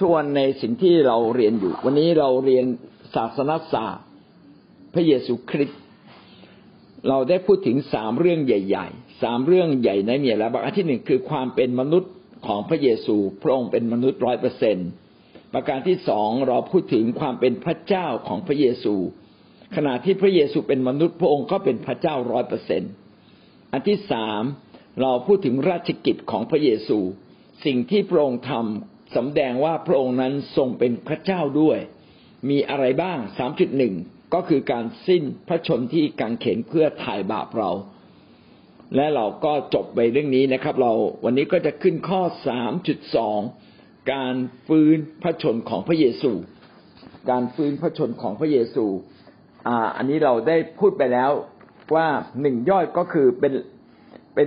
[0.00, 2.64] ทวนในสิ่งที่เราเรียนอยู่ วันนี้เราเรียน
[3.14, 4.04] ศาสนศาสตร์
[4.94, 5.80] พระเยซูคริสต์
[7.08, 12.12] เราได้พูดถึงสามเรื่องใหญ่ๆสามเรื่องใหญ่ในเนี่ยแล้วประการที่หนึ่งคือความเป็นมนุษย์
[12.46, 14.76] ของพระเยซูพระองค์เป็นมนุษย์ร้อยเปอร์เซ็น
[15.54, 18.94] ประการที่สองเราพูดถึงความเป็นพระเจ้าของพระเยซู
[19.76, 22.82] ขณะที่พระเยซูเป็นมนุษย์พระองค์ก็เป็นพระเจ้าร้อยเปอร์เซ็น
[23.72, 24.42] อันที่สาม
[25.02, 26.98] เราพูดถึงราชกิจของพระเยซู
[27.64, 31.78] สิ่งที่พระองค์ทำ สำแดงว่าพระองค์นั้นทรงเป็นพระเจ้าด้วย
[32.50, 33.94] มีอะไรบ้างสามจุดหนึ่ง
[34.34, 37.70] ก็คือการสิ้นพระชนที่กังเขนเพื่อถ่ายบาปเรา
[38.96, 40.92] และเราก็จบไปเรื่องนี้นะครับ เรา
[41.24, 43.40] วันนี้ก็จะขึ้นข้อสามจุดสอง
[44.12, 44.34] การ
[44.66, 46.32] ฟื้นพระชนของพระเยซู
[47.30, 48.86] การฟื้นพระชนของพระเยซู
[49.68, 51.30] อ่าอันนี้เราได้พูดไปแล้ว
[51.94, 52.06] ว่า
[52.40, 53.52] หนึ่งย่อยก็คือเป็น
[54.34, 54.46] เป็น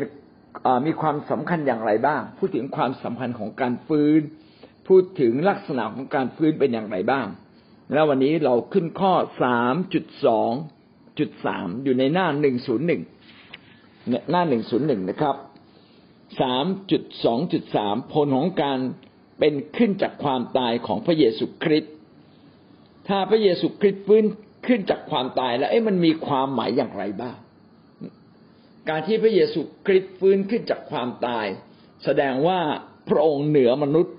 [0.85, 4.21] มีความสำคัญอย่างไรบ้าง พูดถึงความสำคัญของการฟื้น
[4.91, 7.27] พูดถึงลักษณะของการฟื้นเป็นอย่างไรบ้าง
[7.93, 10.51] แล้ววันนี้เราขึ้นข้อสามจุดสอง
[11.19, 13.01] จุดสามอยู่ในหน้าหนึ่งศูนย์หนึ่ง
[14.31, 15.35] หน้าหนึ่งศูนย์หนึ่งนะครับ
[16.41, 18.79] สามจุดสองจุดสามผลของการ
[19.39, 21.93] เป็นขึ้นจากความตายของพระเยซูคริสต์
[23.07, 24.23] ถ้าพระเยซูคริสต์ฟื้น
[24.67, 27.37] ขึ้นจากความตายแล้วเอ๊ะมันมีความหมายอย่างไรบ้าง
[28.89, 31.45] การที่พระเยซูคริสต์ฟื้นขึ้นจากความตาย
[32.03, 32.59] แสดงว่า
[33.09, 34.15] พระองค์เหนือมนุษย์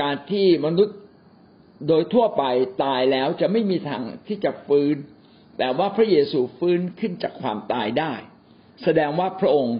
[0.00, 0.96] การที่มนุษย์
[1.88, 2.42] โดยทั่วไป
[2.84, 4.96] ตายแล้วจะไม่มีทางที่จะฟื้น
[5.58, 8.12] แต่ว่าพระเยซูฟื้นขึ้นจากความตายได้
[8.84, 9.76] แสดงว่าพระองค์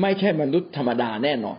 [0.00, 1.58] ไม่ใช่มนุษย์ธรรมดาแน่นอน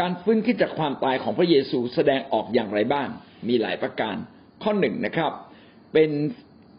[0.00, 3.08] การฟื้นขึ้นจากความตายของพระเยซูแสดงออกอย่างไรบ้าง
[3.48, 4.16] มีหลายประการ
[4.62, 5.32] ข้อหนึ่งนะครับ
[5.92, 6.10] เป็น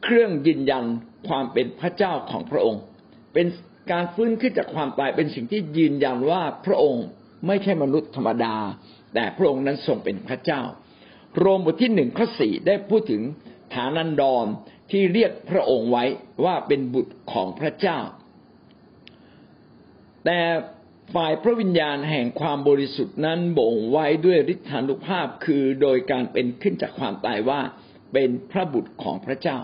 [0.04, 0.86] เครื่องยืนยัน
[1.28, 2.82] ความเป็นพระเจ้าของพระองค์
[3.34, 3.48] เป็น
[3.92, 7.06] การฟื้นขึ้นจากความตายเป็นสิ่งที่ยืนยันว่าพระองค์
[7.48, 8.56] ไม่ใช่มนุษย์ธรรมดา
[9.14, 10.62] แต่พระองค์นั้นทรงเป็นพระเจ้า
[11.38, 13.22] โรมบทที่หนึ่งข้อสี่ได้พูดถึง
[13.74, 14.46] ฐานันดร
[14.92, 16.06] ที่เรียกพระองค์ไว้
[16.46, 18.00] ว่าเป็นบุตรของพระเจ้า
[20.26, 20.40] แต่
[21.14, 27.62] ฝ่ายพระวิญญาณแห่งความบริสุทธิ์นั้นบ่งไว้ด้วยฤทธานุภาพคือโดยการเป็นขึ้นจากความตายว่า
[28.14, 29.58] เป็นพระบุตรของพระเจ้า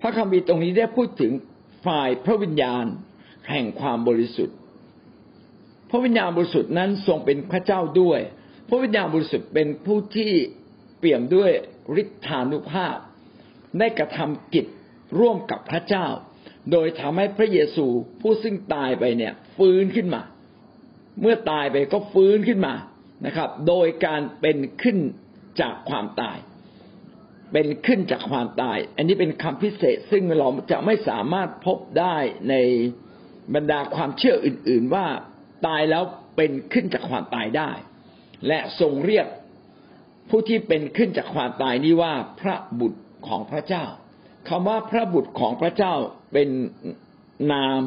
[0.00, 1.32] พระคัมภีร์ตรงนี้ได้พูดถึง
[1.86, 2.84] ฝ่ายพระวิญญาณ
[3.50, 4.56] แห่งความบริสุทธิ์
[5.90, 8.20] พระวิญญาณบริสุทธิ์นั้นทรงเป็นพระเจ้าด้วย
[8.68, 10.32] พระวิญญาณบริสุทธิ์เป็นผู้ที่
[10.98, 11.50] เปี่ยมด้วย
[12.02, 12.96] ฤทธานุภาพ
[13.78, 14.66] ได้กระทำกิจ
[15.18, 16.06] ร่วมกับพระเจ้า
[16.72, 17.86] โดยทำให้พระเยซู
[18.20, 20.22] ผู้ซึ่งตายไปเนี่ย ฟื้นขึ้นมา
[21.20, 22.74] เมื่อตายไปก็ฟื้นขึ้นมา
[23.26, 24.98] นะครับ โดยการเป็นขึ้น
[25.60, 26.38] จากความตาย
[27.52, 32.16] เป็นขึ้นจากความตาย อันนี้เป็นคำพิเศษซึ่งเราจะไม่สามารถพบได้
[32.48, 32.54] ใน
[33.54, 35.06] บรรดาความเชื่ออื่น ๆว่า
[35.66, 36.02] ตายแล้ว
[36.36, 37.70] เป็นขึ้นจากความตายได้
[38.46, 39.26] และทรงเรียก
[40.28, 43.84] ผู้ที่เป็นขึ้นจากความตายนี้ว่าพระบุตรของพระเจ้า
[44.48, 45.94] คำว่าพระบุตรของพระเจ้า
[46.32, 46.48] เป็น
[47.52, 47.80] นาม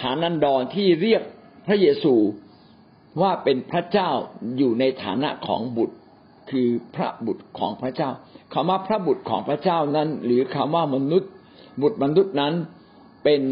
[0.00, 1.22] ฐานันดรที่เรียก
[1.66, 2.14] พระเยซู
[3.22, 4.10] ว่าเป็นพระเจ้า
[4.58, 5.96] อยู่ในฐานะของบุตร
[6.50, 8.10] คือพระบุตรของพระเจ้า
[8.54, 11.30] คำว่าพระบุตรของพระเจ้านั้น หรือคำว่ามนุษย์
[11.82, 12.54] บุตรมนุษย์นั้น
[13.24, 13.42] เป็น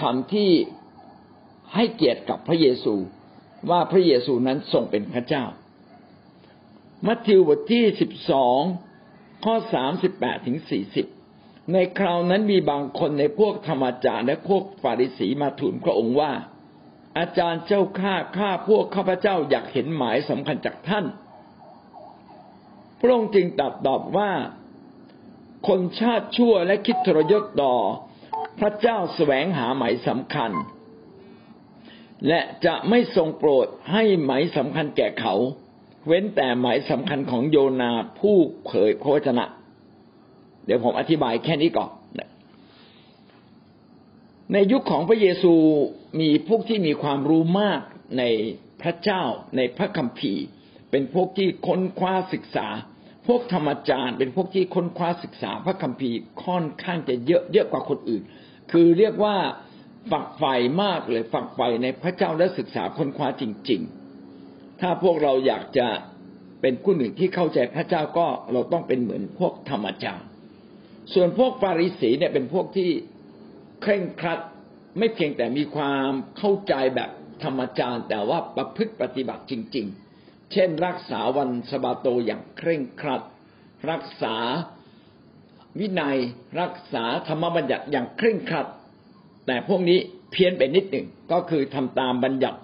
[0.00, 0.50] คำที่
[1.74, 2.94] ให้เกียรติกับพระเยซู
[3.70, 5.44] ว่าพระเยซูนั้นทรงเป็นพระเจ้า
[7.06, 8.60] มัทธิวบทที่สิบสอง
[9.44, 11.06] ข้อสามสิบแปดถึงสี่สิบ
[11.72, 16.32] ในคราวนั้นมีบางคนในพวกธรรมจารย์และพวกฟาริสีมาทูลพระองค์ว่า
[17.18, 21.04] อาจารย์เจ้าข้าข้าพวกข้าพเจ้าอยากเห็นหมายสำคัญจากท่าน
[23.00, 24.32] พระองค์จึงตรัสตอบว่า
[25.68, 27.74] คนชาติชั่วและคิดทรยศต่อ
[28.60, 30.50] พระเจ้าแสวงหาหมายสำคัญ
[32.28, 35.34] และจะไม่ทรงโปรดให้หมายสำคัญแก่เขา
[36.06, 39.44] เว้นแต่หมายสำคัญของโยนาผู้เผยพระวจนะ
[40.66, 41.90] เดี๋ยวผมอธิบายแค่นี้ก่อน
[44.52, 45.54] ในยุคของพระเยซู
[46.20, 47.80] มีพวกที่มีความรู้มาก
[48.18, 48.22] ใน
[48.82, 49.22] พระเจ้า
[49.56, 50.44] ในพระคัมภีร์
[50.90, 52.68] เป็นพวกที่ค้นคว้าศึกษา
[53.26, 58.22] พวกธรรมจารย์ เป็นพวกที่ค้นคว้าศึกษาพระคัมภีร์ค่อนข้างจะเยอะเยอะกว่าคนอื่น
[58.72, 59.36] คือเรียกว่า
[60.10, 63.80] ฝักใฝ่มากเลยฝักใฝ่ในพระเจ้าและศึกษาค้นคว้าจริง
[64.30, 65.88] ๆ ถ้าพวกเราอยากจะ
[66.60, 70.28] เป็นผู้หนึ่งที่เข้าใจพระเจ้าก็เราต้องเป็นเหมือนพวกธรรมจารย์
[71.14, 72.90] ส่วนพวกฟาริสีเนี่ยเป็นพวกที่
[73.82, 74.40] เคร่งครัด
[74.98, 77.10] ไม่เพียงแต่มีความเข้าใจแบบ
[77.44, 79.86] ธรรมจารย์ แต่ว่าประพฤติปฏิบัติจริง
[80.18, 83.22] ๆ เช่น รักษาวันสบาโตอย่างเคร่งครัด
[83.90, 84.36] รักษา
[85.78, 86.18] วินัย
[86.60, 88.66] รักษาธรรมบัญญัติอย่างเคร่งครัด
[89.46, 89.98] แต่พวกนี้
[90.30, 92.58] เพี้ยนไปนิดหนึ่งก็คือทำตามบัญญัติ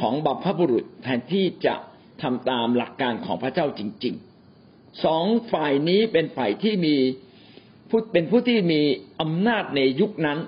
[0.00, 1.74] ของบัพพบุรุษแทนที่จะ
[2.22, 6.96] ทำตามหลักการของพระเจ้าจริงๆสองฝ่ายนี้เป็นฝ่ายที่มี
[7.90, 8.80] ผู้เป็นผู้ที่มี
[9.20, 10.38] อำนาจในยุคนั้น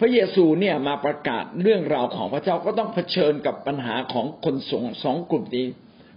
[0.00, 5.66] พระเยซูเนี่ยมาประกาศเรื่องราวของพระเจ้าก็ต้องเผชิญกับปัญหาของคนสงสองกลุ่มนี้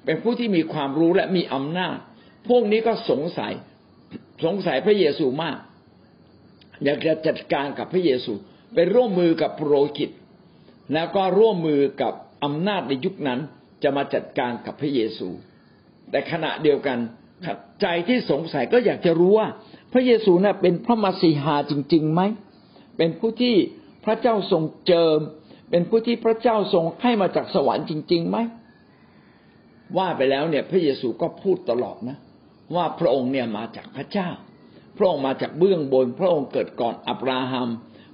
[0.05, 1.97] เป็นผู้ที่มีความรู้และมีอำนาจ
[2.47, 3.53] พวกนี้ก็สงสัย
[4.45, 5.57] สงสัยพระเยซูมาก
[6.83, 8.33] อยากจะจัดการกับพระเยซู
[8.75, 10.09] ไปร่วมมือกับโปรหิต
[10.93, 12.13] แล้วก็ร่วมมือกับ
[12.43, 13.39] อำนาจในยุคนั้น
[13.83, 15.29] จะมาจัดการกับพระเยซู
[16.11, 16.97] แต่ขณะเดียวกัน
[17.81, 19.47] ใจที่สงสัยก็อยากจะรู้ว่า
[19.93, 22.21] พระเยซูน่ะเป็นพระมาสีหาจริงๆไหม
[22.97, 23.55] เป็นผู้ที่
[24.05, 25.19] พระเจ้าทรงเจิม
[25.69, 28.37] เป็นผู้ที่พระเจ้าทรงให้มาจากสวรรค์จริงๆไหม
[29.97, 32.17] ว่าไปแล้วเนี่ย พระเยซูก็พูดตลอดนะ
[32.75, 34.29] ว่าพระองค์เนี่ยมาจากพระเจ้า
[34.97, 37.69] พระองค์มาจากเบื้องบน พระองค์เกิดก่อนอับราฮัม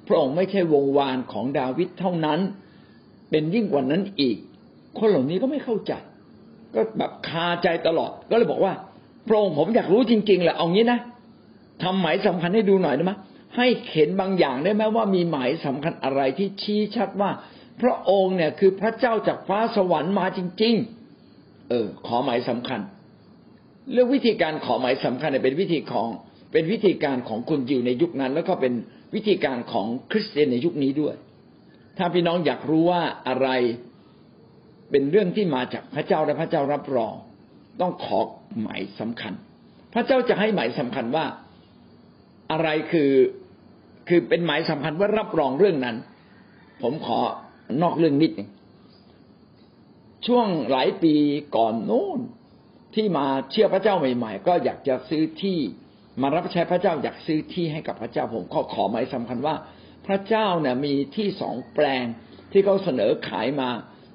[0.08, 2.40] พระองค์ไม่ใช่วงวานของดาวิดเท่านั้น
[3.30, 4.38] เป็นยิ่งกว่านั้นอีก
[5.00, 5.94] คนเหล่านี้ก็ไม่เข้าใจ
[6.74, 8.74] ก็แบบคาใจตลอด ก็เลยบอกว่า
[9.28, 11.00] พระองค์ผมอยากรู้จริงๆแหละเอางี้นะ
[11.84, 13.14] ทำหมายสำคัญให้ดูหน่อยได้ไหม
[13.58, 17.32] ให้เห็นบางอย่างได้ไหมว่ามีหมายสำคัญอะไรที่ชี้ชัดว่า
[17.82, 20.76] พระองค์เนี่ยคือพระเจ้าจากฟ้าสวรรค์มาจริง
[21.22, 22.80] ๆ เออ ขอหมายสำคัญ
[23.92, 26.08] เรื่องวิธีการขอหมายสำคัญเนี่ยเป็นวิธีของ
[26.52, 28.74] เป็นวิธีการของคนยิวในยุคนั้น แล้วก็เป็น
[29.16, 31.16] วิธีการของคริสเตียนในยุคนี้ด้วย
[31.98, 33.48] ถ้าพี่น้องอยากรู้ว่าอะไร
[34.92, 37.14] เป็นเรื่องที่มาจากพระเจ้าและพระเจ้ารับรอง
[37.82, 38.20] ต้องขอ
[38.62, 39.34] หมายสำคัญ
[39.94, 41.26] พระเจ้าจะให้หมายสำคัญว่า
[42.52, 43.12] อะไรคือ
[44.08, 45.96] คือเป็นหมายสำคัญว่ารับรองเรื่องนั้น
[46.82, 47.20] ผมขอ
[47.82, 48.50] นอกเรื่องนิดหนึ่ง
[50.28, 51.14] ช่วงหลายปี
[51.56, 52.20] ก่อนโน้น
[52.96, 55.60] ที่มาเชื่อพระเจ้าใหม่ ๆ ก็อยากจะซื้อที่
[56.22, 59.56] มารับใช้พระเจ้าอยากซื้อที่ให้กับพระเจ้าผมขอขอหมายสำคัญว่า
[60.08, 62.06] พระเจ้าเนี่ยมีที่สองแปลง
[62.52, 63.70] ที่เขาเสนอขายมา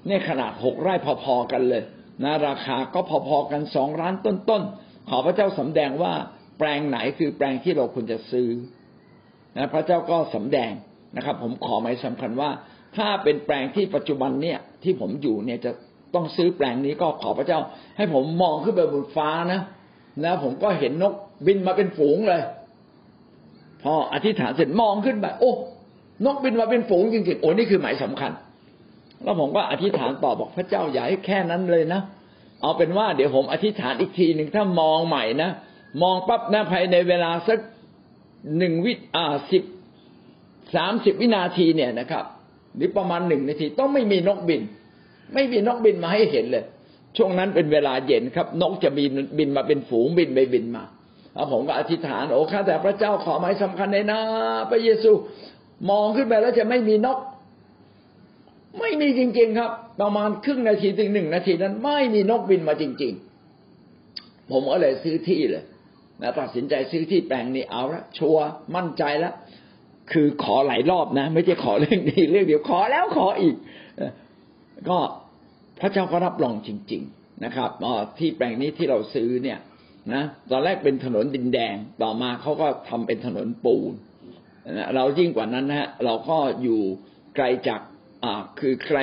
[0.07, 0.95] เนี่ยขนาดหกไร่
[1.25, 1.83] พอๆกันเลย
[2.25, 6.13] นะราคาก็พอๆกันสองล้านต้นๆขอพระเจ้าสำแดงว่า
[6.59, 8.49] แปลงไหนคือแปลงที่เราควรจะซื้อ
[9.57, 10.73] นะพระเจ้าก็สำแดง
[11.17, 12.51] นะครับ ผมขอหมายสำคัญว่า
[12.97, 15.73] ถ้าเป็นแปลงที่ปัจจุบันเนี่ยที่ผมอยู่เนี่ยจะ
[16.15, 17.61] ต้องซื้อแปลงนี้ก็ขอพระเจ้า
[17.97, 19.61] ให้ผมมองขึ้นไปบนฟ้านะ
[20.23, 21.15] แล้วผมก็เห็นนก
[21.47, 22.43] บินมาเป็นฝูงเลย
[23.83, 25.53] พออธิษฐานเสร็จมองขึ้นไปโอ้
[26.25, 28.33] นกบินมาเป็นฝูงจริงๆโอ้นี่คือหมายสำคัญ
[29.23, 32.01] แล้วผมก็อธิษฐานต่อบอกพระเจ้าอย่าให้แค่นั้นเลยนะ
[32.63, 35.51] เอาเป็นว่าเดี๋ยวผมอธิษฐานอีกทีหนึ่งถ้ามองใหม่นะ
[36.03, 37.59] มองปั๊บนะภายในเวลาสัก
[38.59, 39.63] หนึ่งวิอ่าสิบ
[40.75, 42.25] สามสิบวินาทีเนี่ยนะครับ
[42.77, 44.63] หรือประมาณหนึ่งนาทีต้องไม่มีนกบิน
[45.35, 46.65] ไม่มีนกบินมาให้เห็นเลย
[47.17, 50.85] ช่วงนั้นเป็นเวลาเย็นครับ นกจะบินบินมาเป็นฝูงบินไปบินมา
[51.37, 54.21] แล้วผมก็อธิษฐานโอ้ข้าแต่พระเจ้าขอหมายสำคัญในนะ
[54.71, 55.11] พระเยซู
[55.91, 57.19] มองขึ้นไปแล้วจะไม่มีนก
[58.81, 63.13] ไม่มีจริง ๆ ครับ ประมาณครึ่งนาทีถึงหนึ่งนาทีนั้น ไม่มีนกบินมาจริง
[63.83, 65.65] ๆ ผมก็เลยซื้อที่เลย
[66.23, 68.47] นะตัดสินใจซื้อที่แปลงนี้เอาละชัวร์
[68.77, 69.35] มั่นใจแล้ว
[70.13, 73.57] คือขอหลายรอบนะ ไม่ใช่ขอเรื่องนี้เรื่องเดียวขอแล้วขออีก
[74.89, 74.99] ก็
[75.81, 77.71] พระเจ้าก็รับรองจริง ๆ นะครับ
[78.19, 79.59] ที่แปลงนี้ที่เราซื้อเนี่ย
[80.13, 83.93] นะตอนแรกเป็นถนนดินแดงต่อมาเขาก็ทำเป็นถนนปูน
[84.95, 86.81] เรายิ่งกว่านั้นนะฮะเราก็อยู่
[87.37, 87.81] ไกลจาก
[88.25, 89.03] อ่าคือใกล้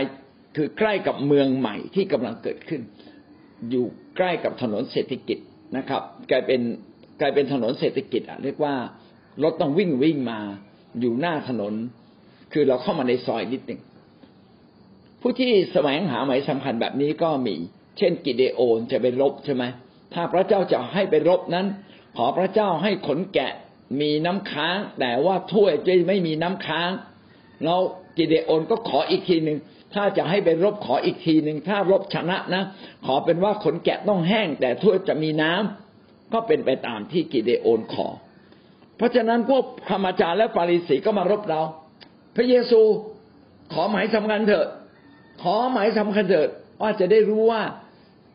[0.56, 2.82] คือใกล้กับเมืองใหม่ที่กำลังเกิดขึ้น
[3.70, 3.86] อยู่
[4.18, 5.38] ใกล้กับถนนเศรษฐกิจ
[5.78, 6.62] นะครับ กลายเป็น
[7.22, 8.76] กลายเป็นถนนเศรษฐกิจอะเรียกว่า
[9.44, 10.40] รถต้องวิ่งวิ่งมา
[11.00, 11.74] อยู่หน้าถนน
[12.54, 13.82] คือเราเข้ามาในซอยนิดหนึ่ง
[15.22, 17.56] ผู้ที่แสวงหาหมายสำคัญแบบนี้ก็มี
[17.98, 19.64] เช่นกิเดโอนจะไปรบใช่ไหม
[20.14, 21.66] ถ้าพระเจ้าจะให้ไปรบนั้น
[22.18, 23.52] ขอพระเจ้าให้ขนแกะ
[24.02, 26.90] มีน้ำค้าง แต่ว่าถ้วยจะไม่มีน้ำค้าง
[27.66, 27.76] เรา
[28.18, 29.58] กิเดโอนก็ขออีกทีหนึ่ง
[29.94, 32.64] ถ้าจะให้ไปรบขออีกทีหนึ่งถ้ารบชนะนะ
[33.06, 38.08] ขอเป็นว่าขนแกะต้องแห้ง แต่ถ้วยจะมีน้ำก็เป็นไปตามที่กิเดโอนขอ
[38.98, 41.62] เพราะฉะนั้นพวกธรรมจารย์และฟาริสีก็มารบเรา
[42.36, 42.82] พระเยซู
[43.74, 44.68] ขอหมายสำคัญเถิด
[45.42, 46.50] ขอหมายสำคัญเถิด
[46.82, 47.62] ว่าจะได้รู้ว่า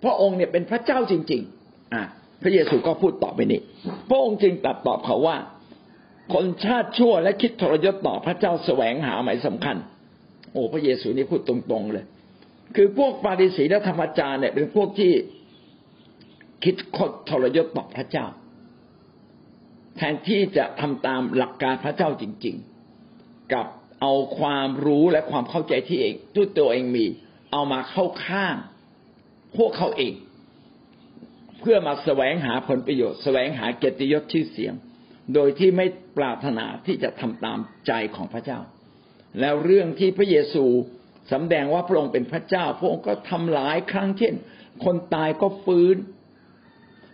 [0.03, 1.58] พระองค์เนี่ยเป็นพระเจ้าจริง ๆ
[1.95, 2.03] อะ
[2.43, 3.61] พระเยซูก็พูดต่อไปนี้
[4.09, 5.37] พระองค์จึงตัดตอบเขาว่า
[6.35, 9.77] คนชาติชั่วและคิดทรยศต่อพระเจ้าแสวงหาหมายสำคัญ
[10.53, 12.05] โอ้พระเยซูนี่พูดตรงๆเลย
[12.77, 15.13] คือพวกฟาริสีและธรรมจารย์เนี่ยเป็นพวกที่
[16.65, 18.27] คิดคดทรยศต่อพระเจ้า
[19.97, 22.57] แทนที่จะทำตามหลักการพระเจ้าจริง
[23.05, 23.67] ๆ กับ
[24.01, 27.07] เอาความรู้และความเข้าใจที่เองทุกตัวเองมี
[27.53, 28.55] เอามาเข้าข้าง
[29.57, 30.13] พวกเขาเอง
[31.61, 34.75] เพื่อมาแสวงหาผลประโยชน์แสวงหาเกียรติยศชื่อเสียง
[35.35, 35.87] โดยที่ไม่
[36.17, 38.59] ปรารถนาที่จะทำตามใจของพระเจ้า
[39.41, 40.65] แล้วเรื่องที่พระเยซู
[41.33, 44.35] สำแดงว่าพระองค์เป็นพระเจ้า พระองค์ก็ทำหลายครั้งเช่น
[44.85, 45.97] คนตายก็ฟื้น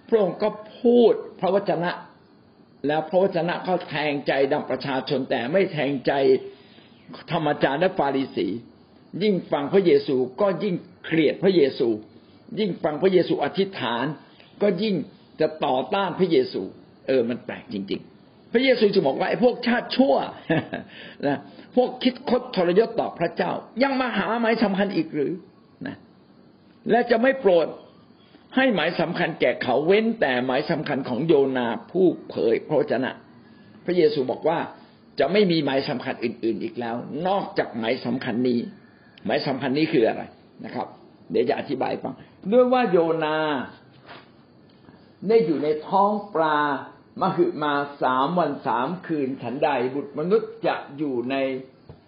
[0.08, 0.48] พระองค์ก็
[0.80, 1.90] พูดพระวจนะ
[2.86, 6.12] แล้วพระวจนะก็แทงใจดังประชาชนแต่ไม่แทงใจ
[7.32, 8.48] ธรรมจารย์และฟาริสี
[9.22, 10.74] ยิ่งฟังพระเยซูก็ยิ่ง
[11.04, 11.88] เกลียดพระเยซู
[12.58, 14.04] ยิ่งฟังพระเยซูอธิษฐาน
[14.64, 14.94] ก็ยิ่ง
[15.40, 16.62] จะต่อต้านพระเยซู
[17.06, 20.14] เออ มันแปลกจริง ๆ พระเยซูจะบอกว่าไอ้พวกชาติชั่ว
[21.26, 21.38] นะ
[21.76, 23.52] พวกคิดคดทรยศต่อพระเจ้า
[23.82, 25.32] ยังมาหาหมายสำคัญอีกหรือ
[25.86, 25.96] นะ
[26.90, 27.66] และจะไม่โปรด
[28.56, 33.10] ให้หมายสำคัญแก่เขาเว้นแต่หมายสำคัญของโยนาผู้เผยพระวจนะ
[33.84, 34.58] พระเยซูบอกว่า
[35.18, 36.96] จะไม่มีหมายสำคัญอื่น ๆ อีกแล้ว
[37.28, 38.58] นอกจากหมายสำคัญนี้
[39.26, 40.22] หมายสำคัญนี้คืออะไร
[40.64, 40.86] นะครับ
[41.30, 42.14] เดี๋ยวจะอธิบายฟัง
[42.52, 43.36] ด้วยว่าโยนา
[45.28, 46.58] ได้อยู่ในท้องปลา
[47.20, 51.36] มหึมาสามวันสามคืนฉันใดบุตรมนุษย์จะอยู่ใน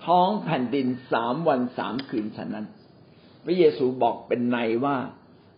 [0.07, 2.67] ท้องแผ่นดินสามวันสามคืนฉันนั้น
[3.45, 4.97] พระเยซูบอกเป็นในว่า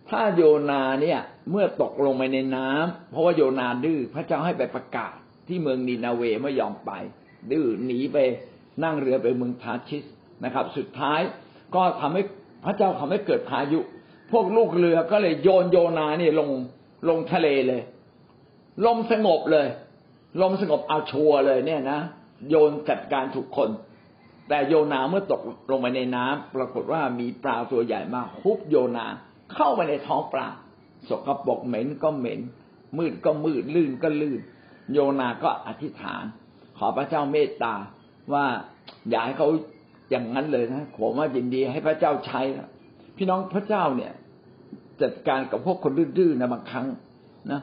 [0.09, 5.15] ถ้าโยนาเนี่ยเมื่อตกลงไปในน้ำเพราะว่าโยนาดื้อพระเจ้าให้ไปประกาศ
[5.49, 6.93] ที่เมืองนีนาเวไม่ยอมไป
[7.50, 8.17] ดื้อหนีไป
[8.85, 10.05] นั่งเรือไปเมืองทาชิส
[10.45, 11.21] นะครับ สุดท้าย
[11.75, 12.23] ก็ทำให้
[12.65, 13.81] พระเจ้าทำให้เกิดพายุ
[14.33, 16.50] พวกลูกเรือก็เลยโยนโยนาเนี่ยลง
[17.09, 17.83] ลงทะเลเลย
[18.87, 19.69] ลมสงบเลย
[20.43, 22.00] ลมสงบเอาชัวเลยเนี่ยนะ
[22.49, 23.71] โยนจัดการถูกคน
[24.49, 29.07] แต่โยนาเมื่อตกลงไปในน้ำปรากฏว่ามีปลาตัวใหญ่มากฮุบโยนา
[29.55, 30.49] เข้าไปในท้องปลา
[31.09, 32.40] สกปรกเหม็นก็เหม็น
[32.99, 34.40] มืดก็มืดลื่นก็ลื่น
[34.93, 36.25] โยนาก็อธิษฐาน
[36.78, 37.75] ขอพระเจ้าเมตตา
[38.33, 38.45] ว่า
[39.11, 39.49] อย่าให้เขา
[40.11, 42.69] อย่างนั้นเลยนะผมว่ายินดีให้พระเจ้าใช้นะ
[43.17, 44.12] พี่น้องพระเจ้าเนี่ย
[45.02, 46.87] จัดการกับพวกคนดื้อๆนะบางครั้ง
[47.52, 47.61] นะ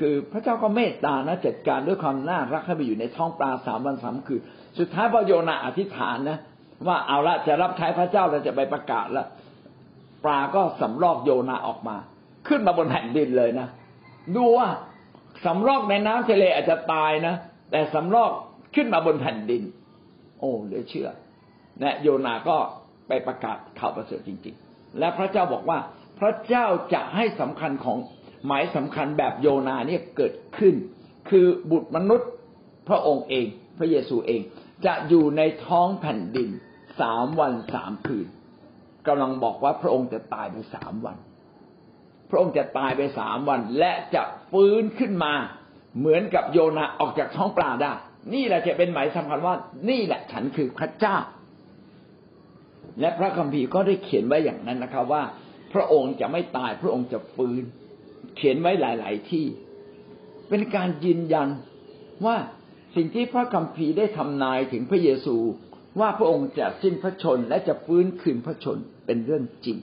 [0.00, 4.40] คือพระเจ้าก็เมตตานะจัดการด้วยความน่ารักให้ไปอยู่ในท้องปลาสามวันสามคืน
[4.78, 6.38] สุดท้ายพอโยนาอธิษฐานนะ
[6.86, 9.24] ว่าเอาละจะรับใช้พระเจ้าเราจะไปประกาศละ
[10.24, 11.96] ปลาก็สำรอกโยนาออกมา
[12.48, 13.68] ขึ้นมาบนแผ่นดินเลยนะ
[14.36, 14.68] ดูว่า
[15.44, 17.34] สำรอกในน้ำทะเลอาจจะตายนะ
[17.70, 18.32] แต่สำรอก
[18.74, 19.62] ขึ้นมาบนแผ่นดิน
[20.38, 21.08] โอ้เหลือเชื่อ
[21.82, 22.56] นะโยนาก็
[23.08, 25.78] ไปประกาศข่าวประเสริฐจริง ๆ และพระเจ้าบอกว่า
[26.18, 27.98] พระเจ้าจะให้สำคัญของ
[28.46, 30.74] หมายสำคัญแบบโยนาเนี่ยเกิดขึ้น
[31.30, 32.30] คือบุตรมนุษย์
[32.88, 33.46] พระองค์เอง
[33.78, 34.40] พระเยซูเอง
[34.86, 36.50] จะอยู่ในท้องแผ่นดิน
[37.00, 38.26] สามวันสามคืน
[39.06, 41.16] กำลังบอกว่าพระองค์จะตายไปสามวัน
[42.30, 45.34] พระองค์จะตายไปสามวัน และจะฟื้นขึ้นมา
[45.98, 47.92] เหมือนกับโยนาออกจากท้องปลาได้
[48.34, 49.54] นี่แหละจะเป็นหมายสำคัญว่า
[49.90, 51.16] นี่แหละฉันคือพระเจ้า
[53.00, 55.22] และพระคัมภีร์ก็ได้เขียนไว้อย่างนั้นนะครับว่า
[55.74, 57.62] พระองค์จะไม่ตาย พระองค์จะฟื้น
[58.36, 59.46] เขียนไว้หลาย ๆ ที่
[60.48, 61.48] เป็นการยืนยัน
[62.26, 62.36] ว่า
[62.96, 65.36] สิ่งที่พระคัมภีร์ได้ทำนายถึงพระเยซู
[66.00, 69.78] ว่าพระองค์จะสิ้นพระชนและจะฟื้นคืนพระชนเป็นเรื่องจริง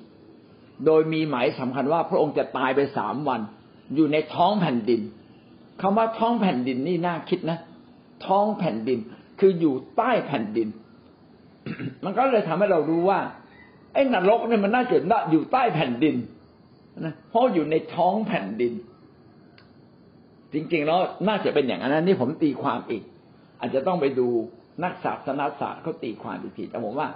[0.85, 3.41] โดยมีหมายสำคัญว่าพระองค์จะตายไปสามวัน
[3.95, 5.01] อยู่ในท้องแผ่นดิน
[5.81, 7.57] คำว่าท้องแผ่นดินนี่น่าคิดนะ
[8.27, 8.99] ท้องแผ่นดิน
[9.39, 10.67] คืออยู่ใต้แผ่นดิน
[12.03, 13.19] มันก็เลยทำให้เรารู้ว่า
[13.95, 14.97] ไอ้นรกเนี่ยมันน่าจะ
[15.31, 16.15] อยู่ใต้แผ่นดิน
[17.05, 18.73] นะเพราะอยู่ในท้องแผ่นดิน
[20.53, 23.03] จริงๆแล้วน่าจะเป็นอย่างนั้นนี่ผมตีความอีก
[23.59, 24.27] อาจจะต้องไปดู
[24.83, 27.07] นักศาสนาศาสตร์เขาตีความอีกทีแต่ผมว่า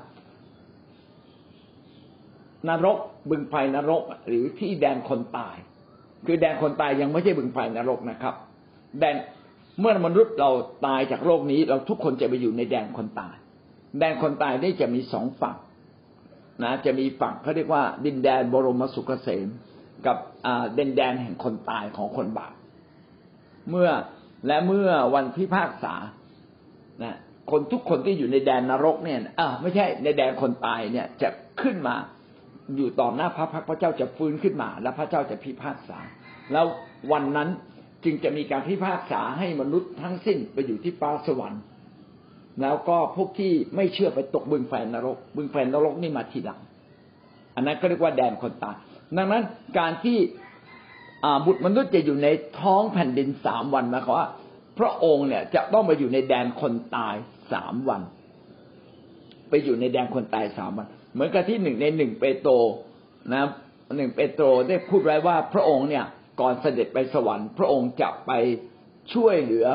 [2.70, 2.98] นรก
[3.30, 5.56] บึงไฟนรก หรือที่แดนคนตาย
[6.26, 8.34] คือแดนคนตายยังไม่ใช่บึงไฟนรกนะครับ
[9.00, 9.16] แดน
[9.80, 10.52] เมื่อมนุษย์เรา
[10.86, 13.36] ตายจากโลกนี้ เราทุกคนจะไปอยู่ในแดนคนตาย
[14.00, 15.56] แดนคนตายนี่จะมีสองฝั่ง
[16.63, 19.48] นะจะมีฝั่งเขาเรียกว่า ดินแดนบรมสุขเกษม
[20.06, 20.18] กับ
[20.78, 22.54] ดินแดนแห่งคนตายของคนบาป
[23.70, 23.89] เมื่อ
[24.48, 25.94] และเมื่อวันพิพากษา
[27.04, 27.18] นะ
[27.51, 31.30] คนทุกคนที่อยู่ในแดนนรกเนี่ยอ่าไม่ใช่ในแดนคนตายเนี่ยจะ
[31.62, 31.96] ขึ้นมา
[32.75, 36.00] อยู่ต่อหน้าพระพักพระเจ้าจะฟื้นขึ้นมา แล้วพระเจ้าจะพิพากษา
[36.51, 36.66] แล้ว
[37.12, 37.50] วันนั้น
[38.04, 41.62] จึงจะมีการพิพากษาให้มนุษย์ทั้งสิ้นไปอยู่ที่ฟ้าสวรรค์
[42.62, 46.60] แล้วก็พวกที่ไม่เชื่อไปตกบึงไฟนรก บึงไฟนรกนี่มาทีหลัง
[47.56, 48.75] อันนั้นก็เรียกว่าแดนคนตาย
[49.18, 49.44] ดังนั้น
[49.78, 50.18] การที่
[51.46, 52.28] บุตรมนุษย์จะอยู่ใน
[52.60, 54.28] ท้องแผ่นดินสามวันหมายความว่า
[54.80, 57.16] พระองค์เนี่ยจะต้องมาอยู่ในแดนคนตาย
[57.54, 58.01] สามวัน
[59.50, 62.54] ไปอยู่ในแดนคนตายสามวัน เหมือนกับที่หนึ่งในหนึ่งเปโตร
[63.34, 63.44] นะ
[63.98, 66.06] หนึ่งเปโตรได้พูดไว้ว่าพระองค์เนี่ย
[66.42, 68.32] ก่อนเสด็จไปสวรรค์ พระองค์จะไป
[69.13, 69.68] ช่วยเหลือ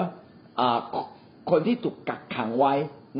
[1.50, 2.72] คนที่ถูกกักขังไว้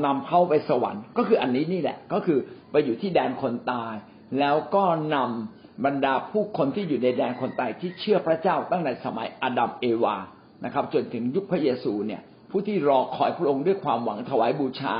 [0.04, 2.38] นำเข้าไปสวรรค์ ก็คืออันนี้นี่แหละ ก็คือ
[2.70, 3.94] ไปอยู่ที่แดนคนตาย
[4.38, 10.16] แล้วก็นำบรรดาผู้คนที่อยู่ในแดนคนตายที่เชื่อพระเจ้าตั้งแต่สมัยอาดัมเอวา
[10.64, 14.94] นะครับ จนถึงยุคพระเยซูเนี่ย ผู้ที่รอคอยพระองค์ด้วยความหวังถวายบูชา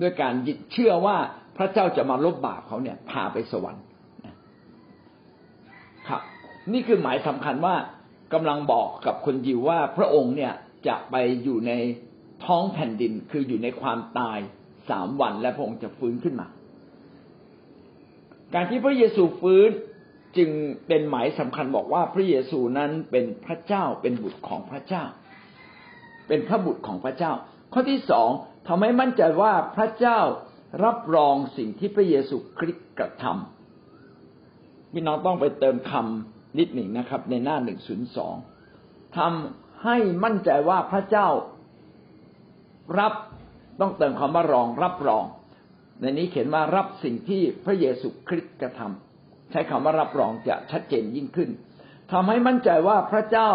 [0.00, 0.34] ด้วยการ
[0.72, 1.16] เชื่อว่า
[1.56, 3.84] พระเจ้าจะมาลบบาปเขาเนี่ยพาไปสวรรค์
[6.08, 6.22] ครับ
[6.72, 7.74] นี่คือหมายสำคัญว่า
[8.32, 10.52] กำลังบอกกับคนยิวว่าพระองค์เนี่ย
[10.88, 11.72] จะไปอยู่ใน
[12.44, 14.38] ท้องแผ่นดินคืออยู่ในความตาย
[14.90, 16.48] สามวันและพระองค์จะฟื้นขึ้นมา
[18.54, 19.68] การที่พระเยซูฟื้น
[20.36, 20.50] จึง
[20.86, 25.04] เป็นหมายสำคัญบอกว่าพระเยซูนั้นเป็นพระเจ้าเป็นบุตรของพระเจ้า
[26.28, 27.32] เป็นพระบุตรของพระเจ้า
[27.72, 28.28] ข้อที่สอง
[28.68, 30.18] ทำให้มั่นใจว่าพระเจ้า
[30.84, 38.34] รับรองสิ่งที่พระเยซูคริสต์กระทำพี่น้องต้องไปเติมคำนิดหนึ่งนะครับ ในหน้าหนึ่งศูนย์สอง
[39.18, 41.28] ทำให้มั่นใจว่าพระเจ้า
[42.98, 43.12] รับ
[43.80, 45.24] ต้องเติมคำว่ารองรับรอง
[46.00, 51.50] ในนี้เขียนว่ารับสิ่งที่พระเยซูคริสต์กระทำใช้คำว่ารับรองจะชัดเจนยิ่งขึ้น
[52.12, 53.50] ทำให้มั่นใจว่าพระเจ้า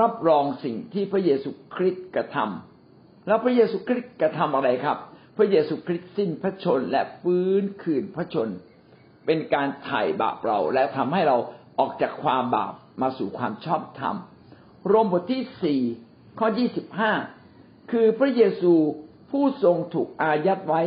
[0.00, 4.98] รับรองสิ่งที่พระเยซูคริสต์กระทำแล้วพระเยซูคริสต์กระทำอะไรครับ
[5.36, 8.48] พระเยซูคริสต์สิ้นพระชนและฟื้นคืนพระชน
[9.26, 11.36] เป็นการไถ่บาปเรา และทำให้เรา
[11.78, 14.16] ออกจากความบาปมาสู่ความชอบธรรม
[14.88, 15.80] โรมบทที่สี่
[16.38, 17.12] ข้อยี่สิบห้า
[17.90, 18.72] คือพระเยซู
[19.30, 20.82] ผู้ทรงถูกอายัดไว้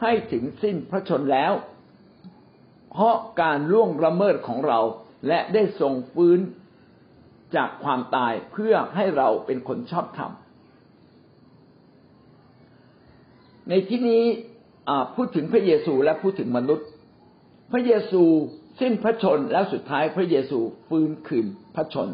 [0.00, 1.52] ให้ถึงสิ้นพระชนแล้ว
[2.92, 4.80] เพราะการล่วงละเมิดของเรา
[5.28, 6.38] และได้ทรงฟื้น
[7.56, 10.32] จากความตายเพื่อให้เราเป็นคนชอบธรรม
[13.68, 14.24] ในที่นี้
[15.14, 16.88] พูดถึงพระเยซูและพูดถึงมนุษย์
[17.72, 18.22] พระเยซู
[18.80, 20.58] สิ้นพระชนแล้วสุดท้ายพระเยซู
[20.88, 22.08] ฟื้นคืนพระชน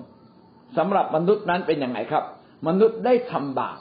[0.77, 2.25] สำหรับมนุษย์นั้นเป็นยังไงครับ
[2.69, 3.79] มนุษย์ได้ทำบาป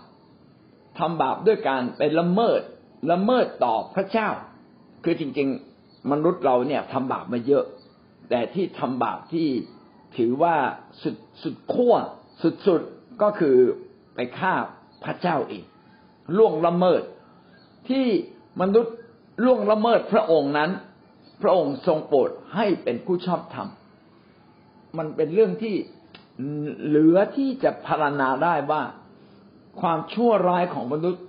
[0.99, 2.61] ทำบาปด้วยการไปละเมิด
[3.11, 4.29] ละเมิดต่อพระเจ้า
[5.03, 7.65] คือจริง ๆ มนุษย์เราเนี่ยทำบาปมาเยอะ
[8.29, 9.47] แต่ที่ทำบาปที่
[10.17, 10.55] ถือว่า
[11.01, 11.93] สุดสุดขั้ว
[12.67, 13.55] สุดๆก็คือ
[14.15, 14.53] ไปฆ่า
[15.03, 15.63] พระเจ้าเอง
[16.37, 17.01] ล่วงละเมิด
[17.89, 18.05] ที่
[18.61, 18.95] มนุษย์
[19.43, 20.71] ล่วงละเมิดพระองค์นั้น
[21.41, 23.67] พระองค์ทรงโปรดให้เป็นผู้ชอบธรรม
[24.97, 25.75] มันเป็นเรื่องที่
[26.85, 28.81] เหลือที่จะพารณาได้ว่า
[29.79, 31.23] ความชั่วร้ายของมนุษย์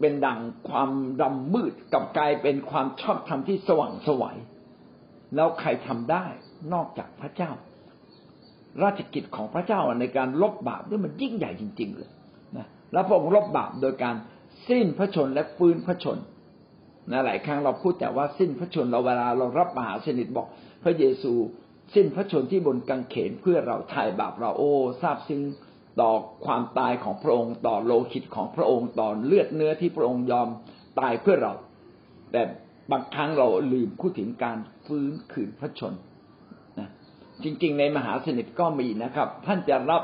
[0.00, 0.90] เป็นดังความ
[1.22, 4.38] ดำมืดกับกลายเป็นความชอบธรรมที่สว่างสวัย
[5.34, 6.24] แล้วใครทำได้
[6.72, 7.50] นอกจากพระเจ้า
[8.82, 12.10] ราชกิจของพระเจ้าในการลบบาปนี่มันยิ่งใหญ่จริง ๆ เลย
[12.56, 14.14] นะแล้วพระองค์ลบบาปโดยการ
[14.68, 16.18] สิ้นพระชนและฟื้นพระชน
[17.10, 20.48] นะหลายครั้งเราพูดแต่ว่าสิ้นพระชนเราเวลาเรารับมหาสนิทบอก
[20.84, 21.32] พระเยซู
[21.94, 25.40] สิ้นพระชนที่บนกังเขนเพื่อเราถ่ายบาปเราโอ้ทราบซึ้ง
[26.00, 26.12] ต่อ
[26.44, 30.48] ความตายของพระองค์ ต่อโลหิตของพระองค์ต่อเลือดเนื้อที่พระองค์ยอม
[31.00, 31.52] ตายเพื่อเรา
[32.32, 32.42] แต่
[32.90, 35.94] บางครั้งเราลืมพูดถึงการฟื้นคืนพระชน
[36.78, 36.88] นะ
[37.44, 40.02] จริงๆ ในมหาสนิทก็มีนะครับ ท่านจะรับ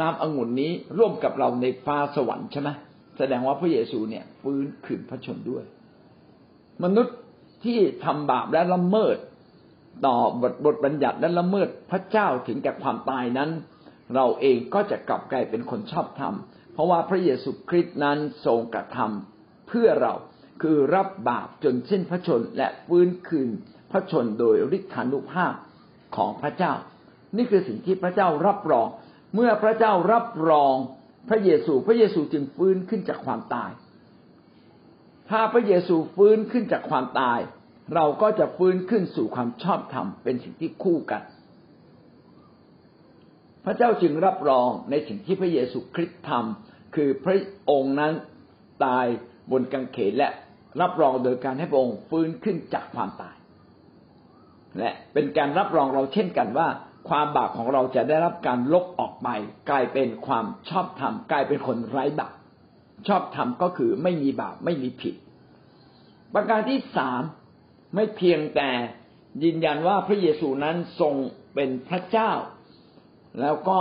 [0.00, 2.68] น้ำองุ่นนี้ร่วมกับเราในฟ้าสวรรค์ใช่ไหม
[3.18, 5.64] แสดงว่าพระเยซูเนี่ย ฟื้นคืนพระชนด้วย
[6.84, 7.16] มนุษย์
[7.64, 9.16] ที่ทำบาปและละเมิด
[10.06, 13.50] ต่อบทบทบัญญัติและละเมิดพระเจ้าถึงแก่ความตายนั้น
[14.14, 16.34] เราเองก็จะกลับกลายเป็นคนชอบธรรม
[16.72, 20.14] เพราะว่าพระเยซูคริสต์นั้นทรงกระทำเพื่อเรา
[20.62, 23.48] คือรับบาปจนสิ้นพระชนและฟื้นคืน
[23.90, 25.54] พระชนโดยฤทธานุภาพ
[26.16, 26.72] ของพระเจ้า
[27.36, 28.88] นี่คือสิ่งที่พระเจ้ารับรอง
[29.34, 30.74] เมื่อพระเจ้ารับรอง
[31.28, 33.70] พระเยซูพระเยซูจึงฟื้นขึ้นจากความตาย
[35.30, 37.38] ถ้าพระเยซูฟื้นขึ้นจากความตาย
[37.94, 41.22] เราก็จะฟื้นขึ้นสู่ความชอบธรรมเป็นสิ่งที่คู่กัน
[43.68, 47.36] ระเจ้าจึงรับรองในสิ่งที่พระเยซูคริสต์ทำคือพระ
[47.70, 48.12] องค์นั้น
[48.84, 49.06] ตาย
[49.50, 50.28] บนกังเขนและ
[50.80, 53.36] รับรองโดยการให้พระองค์ฟื้นขึ้นจากความตาย
[54.78, 56.68] และเป็นการรับรองเราเช่นกันว่า
[57.08, 59.28] ความบาปของเราจะได้รับการลบออกไป
[59.70, 62.34] กลายเป็นความชอบธรรมกลายเป็นคนไร้บาป
[63.08, 65.14] ชอบธรรมก็คือไม่มีบาปไม่มีผิด
[66.34, 67.22] ประการที่สาม
[67.94, 68.70] ไม่เพียงแต่
[69.42, 71.14] ยืนยันว่าพระเยซูนั้นทรง
[71.54, 72.30] เป็นพระเจ้า
[73.40, 73.80] แล้วก็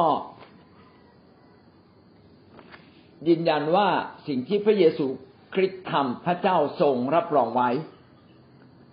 [3.27, 3.87] ยืนยันว่า
[4.27, 5.05] สิ่งที่พระเยซู
[5.53, 7.69] คริสต์ทำพระเจ้าทรงรับรองไว้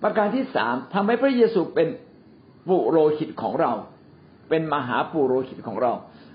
[0.03, 1.89] ประการที่สามทำให้พระเยซูเป็น
[2.69, 3.73] ปุโรหิตของเรา
[4.49, 5.93] เป็นมหาปุโรหิตของเรา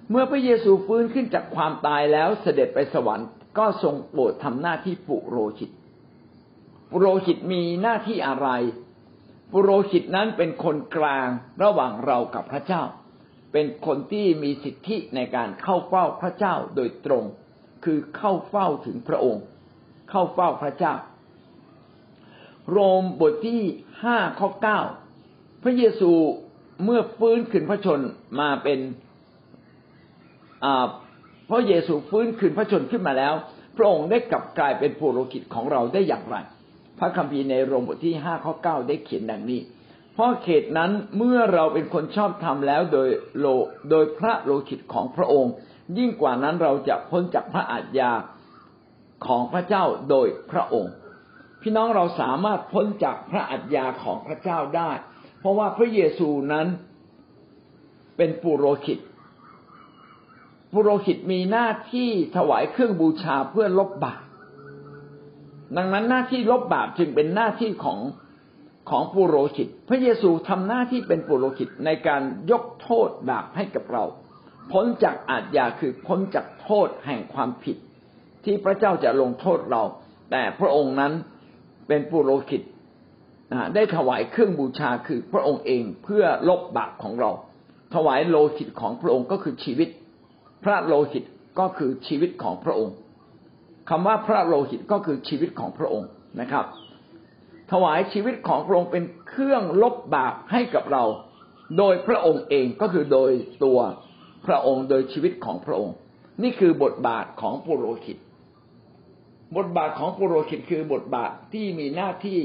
[0.09, 3.27] เมื่อพระเยซูฟื้นขึ้นจากความตายแล้วเสด็จไปสวรรค์
[3.57, 5.69] ก็ทรงโปรดทำหน้าที่ปุโรหิต
[6.91, 8.47] ปุโรหิตมีหน้าที่อะไร
[9.51, 11.27] ปุโรหิตนั้นเป็นคนกลาง
[11.63, 12.83] ระหว่างเรากับพระเจ้า
[13.51, 17.23] เป็นคนที่มีสิทธิในการเข้าเฝ้าพระเจ้าโดยตรง
[17.85, 19.43] คือเข้าเฝ้าถึงพระองค์
[20.09, 20.93] เข้าเฝ้าพระเจ้า
[22.71, 23.61] โรมบทที่
[24.03, 24.79] ห้าข้อเก้า
[25.63, 26.11] พระเยซู
[26.83, 27.99] เมื่อฟื้นขึ้นพระชน
[28.39, 28.79] มาเป็น
[31.49, 33.33] พระเยซูฟื้นขึ้นพระชนขึ้นมาแล้ว
[33.77, 36.35] พระองค์ได้กลับกลายเป็นผู้โลกิตของเราได้อย่างไร
[36.99, 39.59] พระคัมภีร์ในโรมบทที่ห้าข้อเก้าได้เขียนดังนี้
[40.13, 43.45] เพราะเขตนั้นเมื่อเราเป็นคนชอบธรรมแล้วโดยโล
[43.89, 45.53] โดยพระโลหิตของพระองค์
[45.97, 48.11] ยิ่งกว่านั้นเราจะพ้นจากพระอาญญา
[49.25, 50.93] ของพระเจ้าโดยพระองค์
[51.61, 54.91] พี่น้องเราสามารถพ้นจากพระอัญญาของพระเจ้าได้
[55.39, 56.67] เพราะว่าพระเยซูนั้น
[58.17, 58.99] เป็นปุโรหิต
[60.73, 64.21] ปุโรหิตมีหน้าที่ถวายเครื่องบูชาเพื่อลบบาป
[65.77, 67.99] ดังนั้นหน้าที่ลบบาปจึงเป็นหน้าที่ของ
[68.89, 72.21] ของปุโรหิต พระเยซูทำหน้าที่เป็นปุโรหิตในการ
[72.51, 74.03] ยกโทษบาปให้กับเรา
[74.71, 77.77] พ้นจากอาญญาคือพ้นจากโทษแห่งความผิด
[78.45, 79.83] ที่พระเจ้าจะลงโทษเรา
[80.31, 81.13] แต่พระองค์นั้น
[81.87, 82.61] เป็นปุโรหิต
[83.75, 87.31] ได้ถวายเครื่องบูชาคือพระองค์เองเพื่อลบบาปของเรา
[87.95, 89.89] ถวายโลหิตของพระองค์ก็คือชีวิต
[90.63, 91.23] พระโลหิต
[91.59, 92.95] ก็คือชีวิตของพระองค์
[93.89, 96.09] คำว่าพระโลหิตก็คือชีวิตของพระองค์
[96.41, 96.65] นะครับ
[97.71, 101.03] ถวายชีวิตของพระองค์เป็นเครื่องลบบาปให้กับเรา
[101.77, 103.31] โดยพระองค์เองก็คือโดย
[103.63, 103.79] ตัว
[104.45, 105.95] พระองค์โดยชีวิตของพระองค์
[106.43, 108.17] นี่คือบทบาทของปุโรหิต
[109.57, 112.39] บทบาทของปุโรหิตคือบทบาทที่มีหน้าที่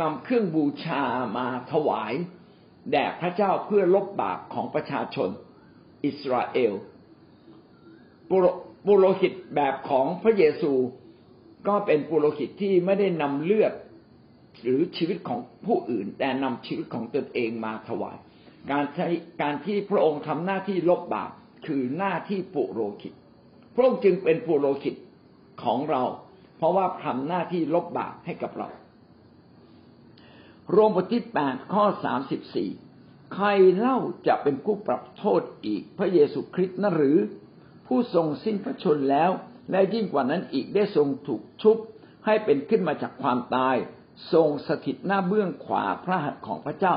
[0.00, 1.02] นำเครื่องบูชา
[1.38, 2.12] มาถวาย
[2.90, 5.28] แด่พระเจ้าเพื่อลบบาปของประชาชน
[6.04, 6.72] อิสราเอล
[8.86, 10.72] ปุโรหิตแบบของพระเยซู
[11.68, 13.72] ก็เป็นปุโรหิตที่ไม่ได้นำเลือด
[14.60, 18.16] หรือชีวิตของผู้อื่น แต่นำชีวิตของตนเองมาถวาย
[18.70, 19.08] การใช้
[19.42, 21.30] การที่พระองค์ทำหน้าที่ลบบาป
[21.66, 23.12] คือหน้าที่ปุโรหิต
[23.74, 24.94] พระองค์จึงเป็นปุโรหิต
[25.62, 26.02] ของเรา
[26.56, 28.68] เพราะว่าทำหน้าที่ลบบาปให้กับเรา
[30.70, 32.70] โรมบทที่แปดข้อสามสิบสี่
[33.34, 37.18] ใครเล่าจะเป็นผู้ปรับโทษอีก พระเยซูคริสต์นั่นหรือ
[37.86, 39.30] ผู้ทรงสิ้นพระชนแล้ว
[39.70, 41.76] และยิ่งกว่านั้นอีกได้ทรงถูกชุบ
[42.26, 43.76] ให้เป็นขึ้นมาจากความตาย
[44.32, 46.94] ทรงสถิตหน้าเบื้องขวาพระหัตถ์ของพระเจ้า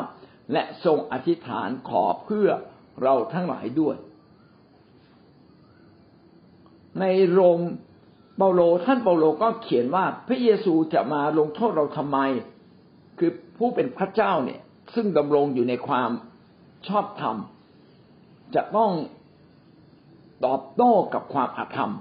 [0.51, 2.47] และทรงอธิษฐานขอเพื่อ
[3.03, 3.95] เราทั้งหลายด้วย
[6.99, 7.59] ในโรม
[8.37, 12.17] เปาโลท่านเปาโลก็เขียนว่าพระเยซูจะมาลงโทษเราทำไม
[13.19, 14.61] คือผู้เป็นพระเจ้าเนี่ย
[14.95, 16.09] ซึ่งดำรงอยู่ในความ
[16.87, 17.37] ชอบธรรม
[18.55, 18.91] จะต้อง
[20.45, 21.93] ตอบโต้กับความอาธรรม